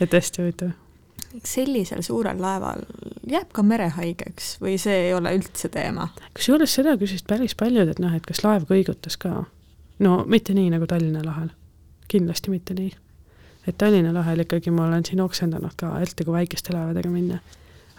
[0.02, 0.76] et hästi huvitav
[1.46, 2.84] sellisel suurel laeval
[3.30, 6.10] jääb ka merehaigeks või see ei ole üldse teema?
[6.38, 9.46] kusjuures seda küsisid päris paljud, et noh, et kas laev kõigutas ka.
[10.00, 11.52] no mitte nii nagu Tallinna lahel,
[12.12, 12.92] kindlasti mitte nii.
[13.68, 17.40] et Tallinna lahel ikkagi ma olen siin oksendanud ka, eriti kui väikeste laevadega minna.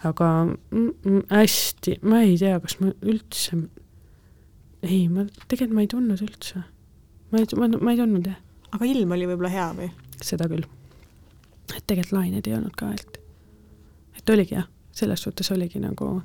[0.03, 3.63] aga mm, mm, hästi, ma ei tea, kas ma üldse,
[4.83, 6.63] ei, ma tegelikult ma ei tundnud üldse.
[7.31, 8.39] ma ei, ma, ma ei tundnud jah.
[8.71, 9.91] aga ilm oli võib-olla hea või?
[10.23, 10.67] seda küll
[11.71, 13.12] et tegelikult lained ei olnud ka, et
[14.23, 16.21] et oligi jah, selles suhtes oligi nagu,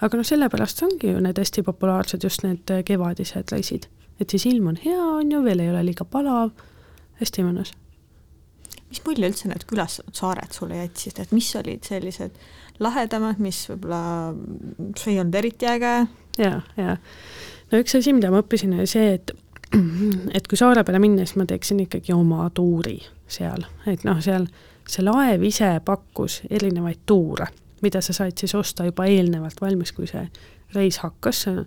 [0.00, 3.88] aga noh, sellepärast ongi ju need hästi populaarsed, just need kevadised reisid.
[4.20, 6.50] et siis ilm on hea, on ju, veel ei ole liiga palav,
[7.20, 7.74] hästi mõnus.
[8.88, 12.38] mis mulje üldse need külastatud saared sulle jätsid, et mis olid sellised
[12.80, 14.32] lahedamad, mis võib-olla,
[14.96, 15.92] see ei olnud eriti äge?
[16.38, 16.96] ja, ja
[17.72, 19.34] no üks asi, mida ma õppisin, oli see, et
[20.36, 24.48] et kui saare peale minna, siis ma teeksin ikkagi oma tuuri seal, et noh, seal
[24.88, 27.48] see laev ise pakkus erinevaid tuure,
[27.82, 30.24] mida sa said siis osta juba eelnevalt valmis, kui see
[30.74, 31.60] reis hakkas, äh,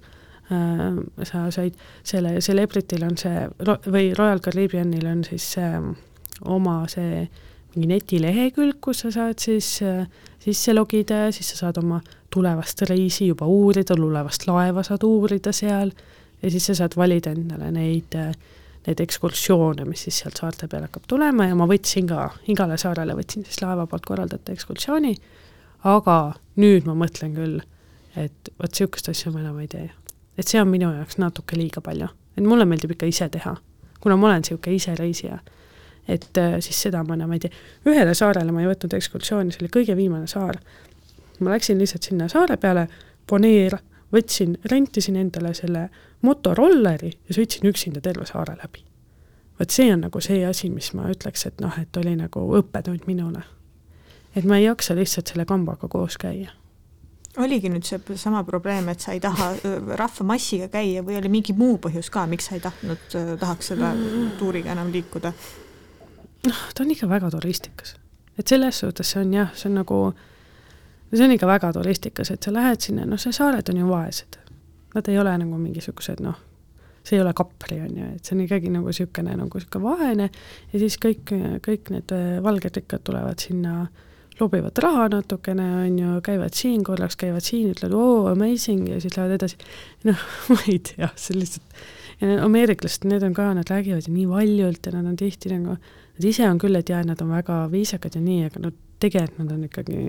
[1.24, 3.46] sa said selle, Celebrityl on see,
[3.88, 5.72] või Royal Caribbeanil on siis see
[6.50, 7.28] oma see
[7.76, 10.08] mingi netilehekülg, kus sa saad siis äh,
[10.42, 15.54] sisse logida ja siis sa saad oma tulevast reisi juba uurida, tulevast laeva saad uurida
[15.56, 15.94] seal
[16.42, 18.34] ja siis sa saad valida endale neid äh,
[18.88, 23.14] neid ekskursioone, mis siis sealt saarte peale hakkab tulema ja ma võtsin ka, igale saarele
[23.18, 25.14] võtsin siis laeva poolt korraldada ekskursiooni,
[25.88, 26.18] aga
[26.62, 27.60] nüüd ma mõtlen küll,
[28.18, 29.90] et vot niisugust asja ma enam ei tee.
[30.38, 33.56] et see on minu jaoks natuke liiga palju, et mulle meeldib ikka ise teha,
[34.02, 35.38] kuna ma olen niisugune isereisija,
[36.08, 37.52] et äh, siis seda ma enam ei tee.
[37.86, 40.58] ühele saarele ma ei võtnud ekskursiooni, see oli kõige viimane saar.
[41.40, 42.88] ma läksin lihtsalt sinna saare peale,
[43.30, 43.78] Bonaire,
[44.14, 45.90] võtsin, rentisin endale selle
[46.22, 48.86] motorolleri ja sõitsin üksinda terve saare läbi.
[49.60, 53.08] vot see on nagu see asi, mis ma ütleks, et noh, et oli nagu õppetund
[53.08, 53.44] minule.
[54.36, 56.52] et ma ei jaksa lihtsalt selle kambaga koos käia
[57.40, 59.54] oligi nüüd see sama probleem, et sa ei taha
[60.00, 63.06] rahvamassiga käia või oli mingi muu põhjus ka, miks sa ei tahtnud,
[63.40, 63.94] tahaks selle
[64.40, 65.32] tuuriga enam liikuda?
[66.48, 67.96] noh, ta on ikka väga turistikas.
[68.38, 70.02] et selles suhtes see on jah, see on nagu,
[71.18, 74.40] see on ikka väga turistikas, et sa lähed sinna, noh, see saared on ju vaesed.
[74.96, 76.38] Nad ei ole nagu mingisugused noh,
[77.04, 80.30] see ei ole Kapri, on ju, et see on ikkagi nagu niisugune nagu niisugune vaene
[80.30, 81.34] ja siis kõik,
[81.66, 83.86] kõik need äh, valged rikkad tulevad sinna
[84.42, 89.18] lobivad raha natukene, on ju, käivad siin korraks, käivad siin, ütlevad oo, amazing ja siis
[89.18, 89.58] lähevad edasi.
[90.08, 91.82] noh, ma ei tea, see lihtsalt,
[92.46, 95.78] ameeriklased, need on ka, nad räägivad ju nii valjult ja nad on tihti nagu,
[96.18, 99.42] nad ise on küll, et jaa, nad on väga viisakad ja nii, aga no tegelikult
[99.44, 100.02] nad on ikkagi,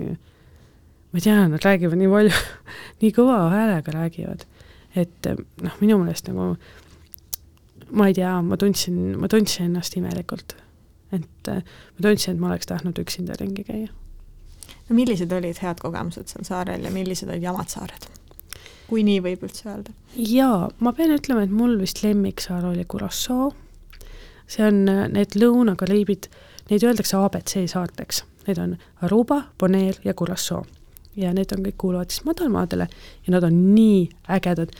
[1.12, 2.36] ma ei tea, nad räägivad nii palju
[3.02, 4.46] nii kõva häälega räägivad,
[4.96, 5.30] et
[5.62, 6.54] noh, minu meelest nagu
[7.92, 10.56] ma ei tea, ma tundsin, ma tundsin ennast imelikult.
[11.12, 13.92] et ma tundsin, et ma oleks tahtnud üksinda ringi käia
[14.88, 18.08] no millised olid head kogemused seal saarel ja millised olid jamad saared?
[18.88, 19.94] kui nii võib üldse öelda?
[20.16, 23.52] jaa, ma pean ütlema, et mul vist lemmiksaar oli Curaçao.
[24.46, 26.28] see on need Lõuna-Kariibid,
[26.70, 30.66] neid öeldakse abc saarteks, need on Aruba, Bonaire ja Curaçao.
[31.16, 32.88] Ja need on kõik, kuuluvad siis madalmaadele
[33.26, 34.72] ja nad on nii ägedad.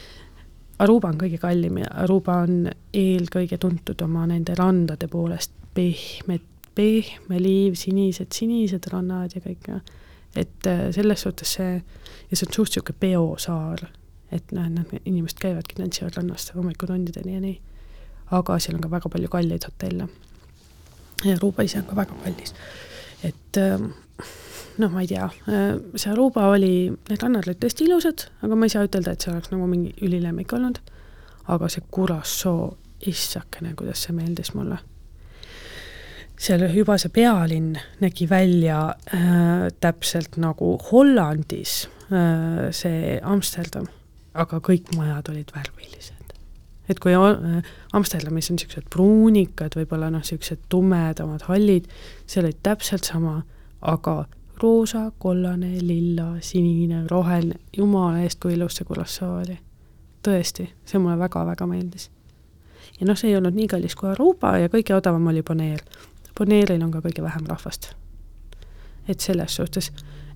[0.82, 7.40] Aruba on kõige kallim ja Aruba on eelkõige tuntud oma nende randade poolest, pehmed pehme
[7.40, 9.68] liiv, sinised, sinised rannad ja kõik
[10.36, 11.74] et äh, selles suhtes see,
[12.30, 13.82] ja see on suht- niisugune peosaar,
[14.32, 17.58] et noh, noh, inimesed käivadki, tantsivad rannast hommikutundideni ja nii.
[18.32, 20.08] aga seal on ka väga palju kalleid hotelle.
[21.24, 22.54] ja Aruba ise on ka väga kallis.
[23.22, 23.92] et ähm,
[24.78, 28.68] noh, ma ei tea, äh, see Aruba oli, need rannad olid tõesti ilusad, aga ma
[28.68, 30.80] ei saa ütelda, et see oleks nagu mingi ülilemmik olnud.
[31.52, 32.76] aga see Curaçao,
[33.10, 34.78] issakene, kuidas see meeldis mulle
[36.42, 38.80] seal juba see pealinn nägi välja
[39.14, 43.86] äh, täpselt nagu Hollandis äh, see Amsterdam,
[44.34, 46.34] aga kõik majad olid värvilised.
[46.90, 47.62] et kui äh,
[47.94, 51.86] Amsterdamis on niisugused pruunikad, võib-olla noh, niisugused tumedamad hallid,
[52.26, 53.42] seal olid täpselt sama,
[53.82, 54.24] aga
[54.62, 59.58] roosa, kollane, lilla, sinine, roheline, jumala eest, kui ilus see Curaçao oli.
[60.22, 62.10] tõesti, see mulle väga-väga meeldis.
[63.00, 65.84] ja noh, see ei olnud nii kallis kui Aruba ja kõige odavam oli Bonaire
[66.38, 67.94] Bonairil on ka kõige vähem rahvast.
[69.08, 69.90] et selles suhtes,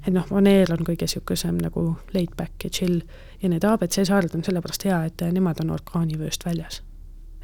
[0.07, 3.01] et noh, Bonaire on kõige niisugusem nagu laid back ja chill
[3.42, 6.82] ja need abc saared on sellepärast hea, et nemad on orkaanivööst väljas.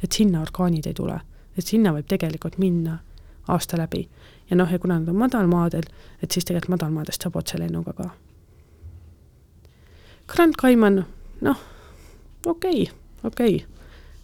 [0.03, 1.19] et sinna orkaanid ei tule,
[1.57, 2.99] et sinna võib tegelikult minna
[3.47, 4.09] aasta läbi.
[4.53, 5.87] Ja noh, ja kuna nad on madalmaadel,
[6.21, 8.09] et siis tegelikult madalmaadest saab otselennuga ka.
[10.29, 11.01] Grand Cayman,
[11.41, 11.63] noh,
[12.45, 13.69] okei okay,, okei okay.,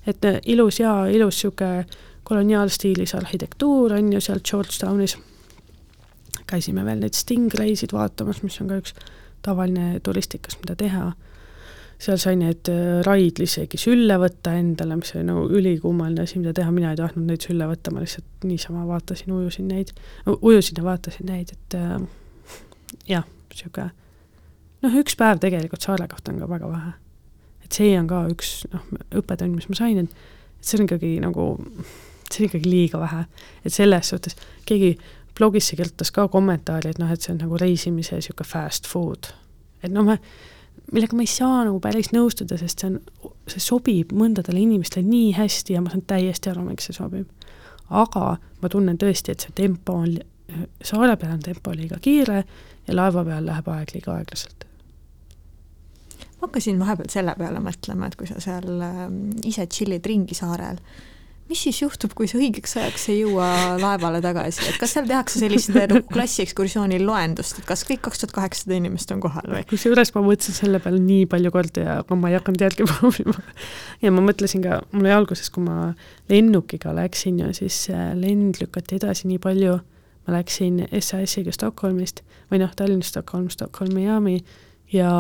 [0.07, 1.86] et ilus ja ilus niisugune
[2.30, 5.17] koloniaalstiilis arhitektuur on ju seal Georgetownis.
[6.47, 8.93] käisime veel neid Stingraysid vaatamas, mis on ka üks
[9.41, 11.11] tavaline turistikas, mida teha.
[12.00, 16.54] Seal sai need äh, raidl isegi sülle võtta endale, mis oli nagu ülikummaline asi, mida
[16.56, 19.91] teha, mina ei tahtnud neid sülle võtta, ma lihtsalt niisama vaatasin, ujusin neid,
[20.39, 21.97] ujusin ja vaatasin neid, et äh,
[23.10, 23.91] jah, niisugune
[24.86, 26.93] noh, üks päev tegelikult saare kohta on ka väga vähe.
[27.66, 28.86] et see on ka üks noh,
[29.22, 31.50] õppetund, mis ma sain, et see on ikkagi nagu
[32.30, 33.26] see on ikkagi liiga vähe.
[33.66, 34.38] et selles suhtes
[34.70, 34.95] keegi
[35.38, 39.32] blogisse kirjutas ka kommentaari, et noh, et see on nagu reisimise niisugune fast food.
[39.84, 40.20] et noh, me,
[40.91, 45.33] millega ma ei saa nagu päris nõustuda, sest see on, see sobib mõndadele inimestele nii
[45.37, 47.29] hästi ja ma saan täiesti aru, miks see sobib.
[47.89, 50.17] aga ma tunnen tõesti, et see tempo on,
[50.81, 52.43] saare peal on tempo liiga kiire
[52.87, 54.65] ja laeva peal läheb aeg liiga aeglaselt
[56.39, 58.99] ma hakkasin vahepeal selle peale mõtlema, et kui sa seal äh,
[59.49, 60.79] ise tšillid ringi saarel,
[61.50, 63.47] mis siis juhtub, kui sa õigeks ajaks ei jõua
[63.82, 68.36] laevale tagasi, et kas seal tehakse sellist nagu klassiekskursioonil loendust, et kas kõik kaks tuhat
[68.36, 69.64] kaheksasada inimest on kohal või?
[69.70, 73.36] kusjuures ma mõtlesin selle peale nii palju kordi ja ma ei hakanud järgi proovima.
[74.04, 75.91] ja ma mõtlesin ka, mul oli alguses, kui ma
[76.30, 79.80] lennukiga läksin ja siis lend lükati edasi nii palju,
[80.28, 82.22] ma läksin SAS-iga Stockholmist
[82.52, 84.38] või noh, Tallinn-Stockholm, Stockholm-Miami
[84.93, 85.12] ja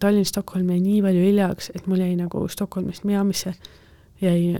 [0.00, 3.52] Tallinn-Stockholm jäi nii palju hiljaks, et mul jäi nagu Stockholmist Miamisse
[4.22, 4.56] jäi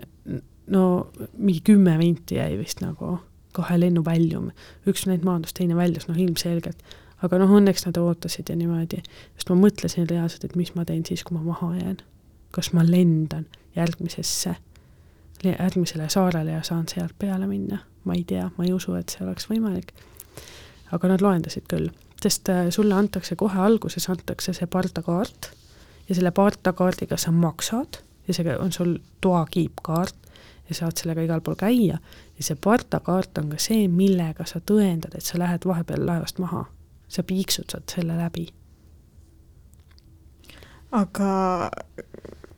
[0.69, 3.19] no mingi kümme vinti jäi vist nagu
[3.57, 4.51] kahe lennu väljum,
[4.89, 6.83] üks neid maandus, teine väljus, noh ilmselgelt.
[7.23, 9.01] aga noh, õnneks nad ootasid ja niimoodi,
[9.35, 11.99] sest ma mõtlesin reaalselt, et mis ma teen siis, kui ma maha jään.
[12.55, 13.47] kas ma lendan
[13.77, 14.55] järgmisesse,
[15.45, 19.27] järgmisele saarele ja saan sealt peale minna, ma ei tea, ma ei usu, et see
[19.27, 19.93] oleks võimalik.
[20.93, 21.91] aga nad loendasid küll,
[22.23, 25.51] sest äh, sulle antakse kohe alguses, antakse see pardakaart
[26.09, 30.28] ja selle pardakaardiga sa maksad ja see on sul toakiipkaart
[30.69, 31.99] ja saad sellega igal pool käia
[32.39, 36.64] ja see partakaart on ka see, millega sa tõendad, et sa lähed vahepeal laevast maha.
[37.09, 38.49] sa piiksutad selle läbi.
[40.93, 41.71] aga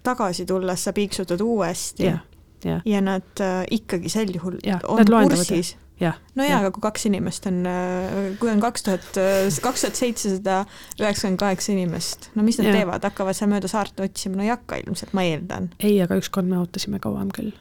[0.02, 2.18] tagasi tulles sa piiksutad uuesti ja,
[2.64, 2.80] ja.
[2.84, 5.76] ja nad äh, ikkagi sel juhul ja, on kursis?
[6.00, 6.58] no jaa, ja.
[6.58, 10.62] aga kui kaks inimest on, äh, kui on kaks tuhat, äh, kaks tuhat seitsesada
[11.00, 12.78] üheksakümmend kaheksa inimest, no mis nad ja.
[12.80, 15.70] teevad, hakkavad seal mööda saart otsima, no ei hakka ilmselt, ma eeldan.
[15.78, 17.52] ei, aga ükskord me ootasime kauem küll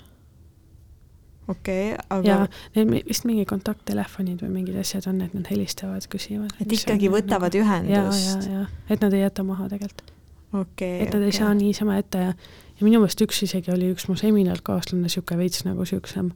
[1.50, 5.50] okei okay,, ja aga neil mi- vist mingi kontakttelefonid või mingid asjad on, et nad
[5.52, 6.54] helistavad, küsivad.
[6.62, 8.50] et ikkagi võtavad ja, ja, ühendust.
[8.50, 10.14] ja, et nad ei jäta maha tegelikult.
[10.54, 12.36] okei, et nad ei saa niisama ette ja,
[12.80, 16.32] ja minu meelest üks isegi oli üks mu seminarkaaslane, niisugune veits nagu niisugusem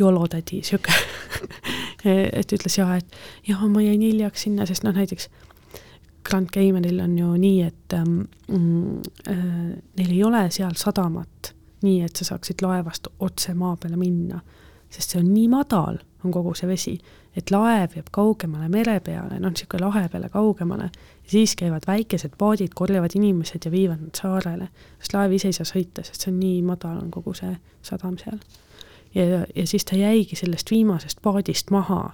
[0.00, 0.94] jolotädi, sihuke
[2.40, 5.28] et ütles jaa, et jaa, ma jäin hiljaks sinna, sest noh, näiteks
[6.26, 8.98] Grand Caymanil on ju nii, et ähm, mm,
[9.28, 9.44] äh,
[9.96, 14.40] neil ei ole seal sadamat, nii et sa saaksid laevast otse maa peale minna,
[14.90, 16.94] sest see on nii madal, on kogu see vesi,
[17.36, 20.90] et laev jääb kaugemale mere peale, noh, niisugune lahe peale kaugemale,
[21.30, 24.68] siis käivad väikesed paadid, korjavad inimesed ja viivad nad saarele,
[24.98, 27.54] sest laev ise ei saa sõita, sest see on nii madal, on kogu see
[27.86, 28.40] sadam seal
[29.14, 32.12] ja, ja siis ta jäigi sellest viimasest paadist maha.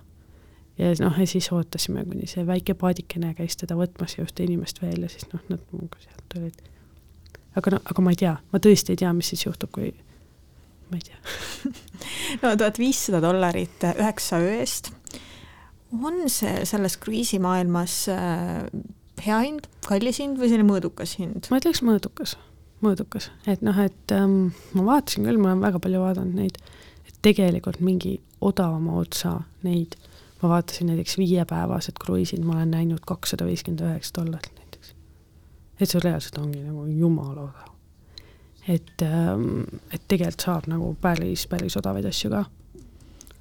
[0.78, 4.82] ja noh, ja siis ootasime, kuni see väike paadikene käis teda võtmas ja ühte inimest
[4.82, 6.58] veel ja siis noh, nad minuga sealt tulid.
[7.56, 9.92] Aga no, aga ma ei tea, ma tõesti ei tea, mis siis juhtub, kui
[10.90, 11.18] ma ei tea.
[12.42, 14.92] no tuhat viissada dollarit üheksa öö eest.
[15.96, 18.66] on see selles kruiisimaailmas äh,
[19.24, 21.48] hea hind, kallis hind või selline mõõdukas hind?
[21.50, 22.36] ma ütleks mõõdukas,
[22.84, 26.60] mõõdukas, et noh, et ähm, ma vaatasin küll, ma olen väga palju vaadanud neid,
[27.06, 29.96] et tegelikult mingi odavama otsa neid,
[30.42, 34.55] ma vaatasin näiteks viiepäevased kruiisid, ma olen näinud kakssada viiskümmend üheksa dollarit.
[35.80, 37.72] Et see reaalselt ongi nagu jumala odav.
[38.66, 42.44] et ähm,, et tegelikult saab nagu päris, päris odavaid asju ka.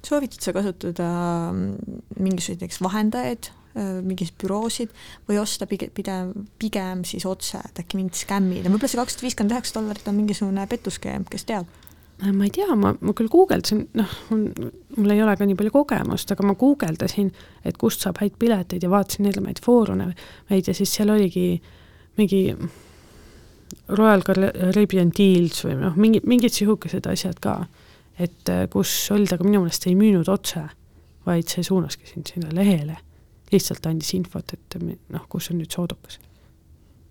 [0.06, 1.12] soovitad sa kasutada
[1.52, 4.92] mm, mingisuguseid näiteks vahendajaid, mingeid büroosid
[5.28, 9.26] või osta pigem, pigem, pigem siis otse, et äkki mingid skämmid ja võib-olla see kakssada
[9.26, 11.68] viiskümmend üheksa dollarit on mingisugune petuskeem, kes teab?
[12.24, 16.30] ma ei tea, ma, ma küll guugeldasin, noh, mul ei ole ka nii palju kogemust,
[16.32, 17.28] aga ma guugeldasin,
[17.68, 21.60] et kust saab häid pileteid ja vaatasin erinevaid foorumeid ja siis seal oligi
[22.16, 22.40] mingi
[23.88, 27.58] Royal Caribbean Deals või noh, mingi, mingid sihukesed asjad ka,
[28.18, 30.62] et kus olid, aga minu meelest ei müünud otse,
[31.26, 33.02] vaid see suunaski sind sinna lehele.
[33.52, 36.18] lihtsalt andis infot, et noh, kus on nüüd soodukas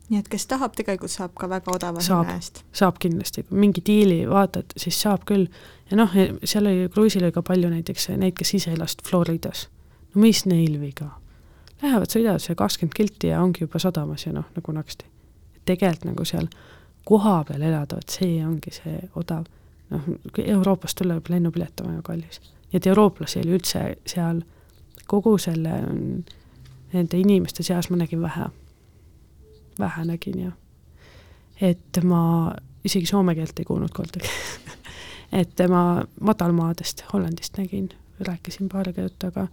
[0.10, 2.62] nii et kes tahab, tegelikult saab ka väga odava hinna eest.
[2.76, 5.48] saab kindlasti, kui mingi diili vaatad, siis saab küll.
[5.90, 9.68] ja noh, seal oli, kruiisil oli ka palju näiteks neid, kes ise elasid Floridas.
[10.14, 11.10] no mis neil viga?
[11.82, 15.06] Lähevad, sõidavad see kakskümmend kilti ja ongi juba sadamas ja noh, nagu naksti.
[15.66, 16.48] tegelikult nagu seal
[17.06, 19.46] kohapeal elada, vot see ongi see odav.
[19.90, 20.10] noh,
[20.46, 22.42] Euroopast tulla, juba lennupilet on väga kallis.
[22.72, 24.42] nii et eurooplasi oli üldse seal
[25.08, 25.82] kogu selle,
[26.94, 28.50] nende inimeste seas ma nägin vähe
[29.80, 30.52] vähe nägin ja
[31.62, 32.54] et ma
[32.84, 34.30] isegi soome keelt ei kuulnud kordagi
[35.42, 39.48] et ma madalmaadest, Hollandist nägin, rääkisin paariga juttu, aga,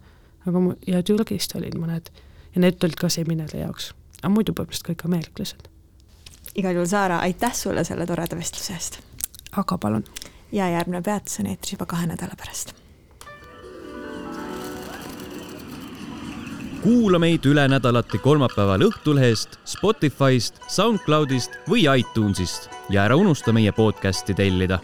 [0.47, 2.11] aga mu ja Türgist olid mõned
[2.55, 3.91] ja need tulid ka seminari jaoks,
[4.21, 5.67] aga muidu põhimõtteliselt kõik ameeriklased.
[6.55, 9.01] igal juhul, Saara, aitäh sulle selle toreda vestluse eest!
[9.51, 10.05] aga palun!
[10.51, 12.75] ja järgmine peatus on eetris juba kahe nädala pärast
[16.83, 24.35] kuula meid üle nädalati kolmapäeval Õhtulehest, Spotify'st, SoundCloud'ist või iTunes'ist ja ära unusta meie podcast'i
[24.35, 24.81] tellida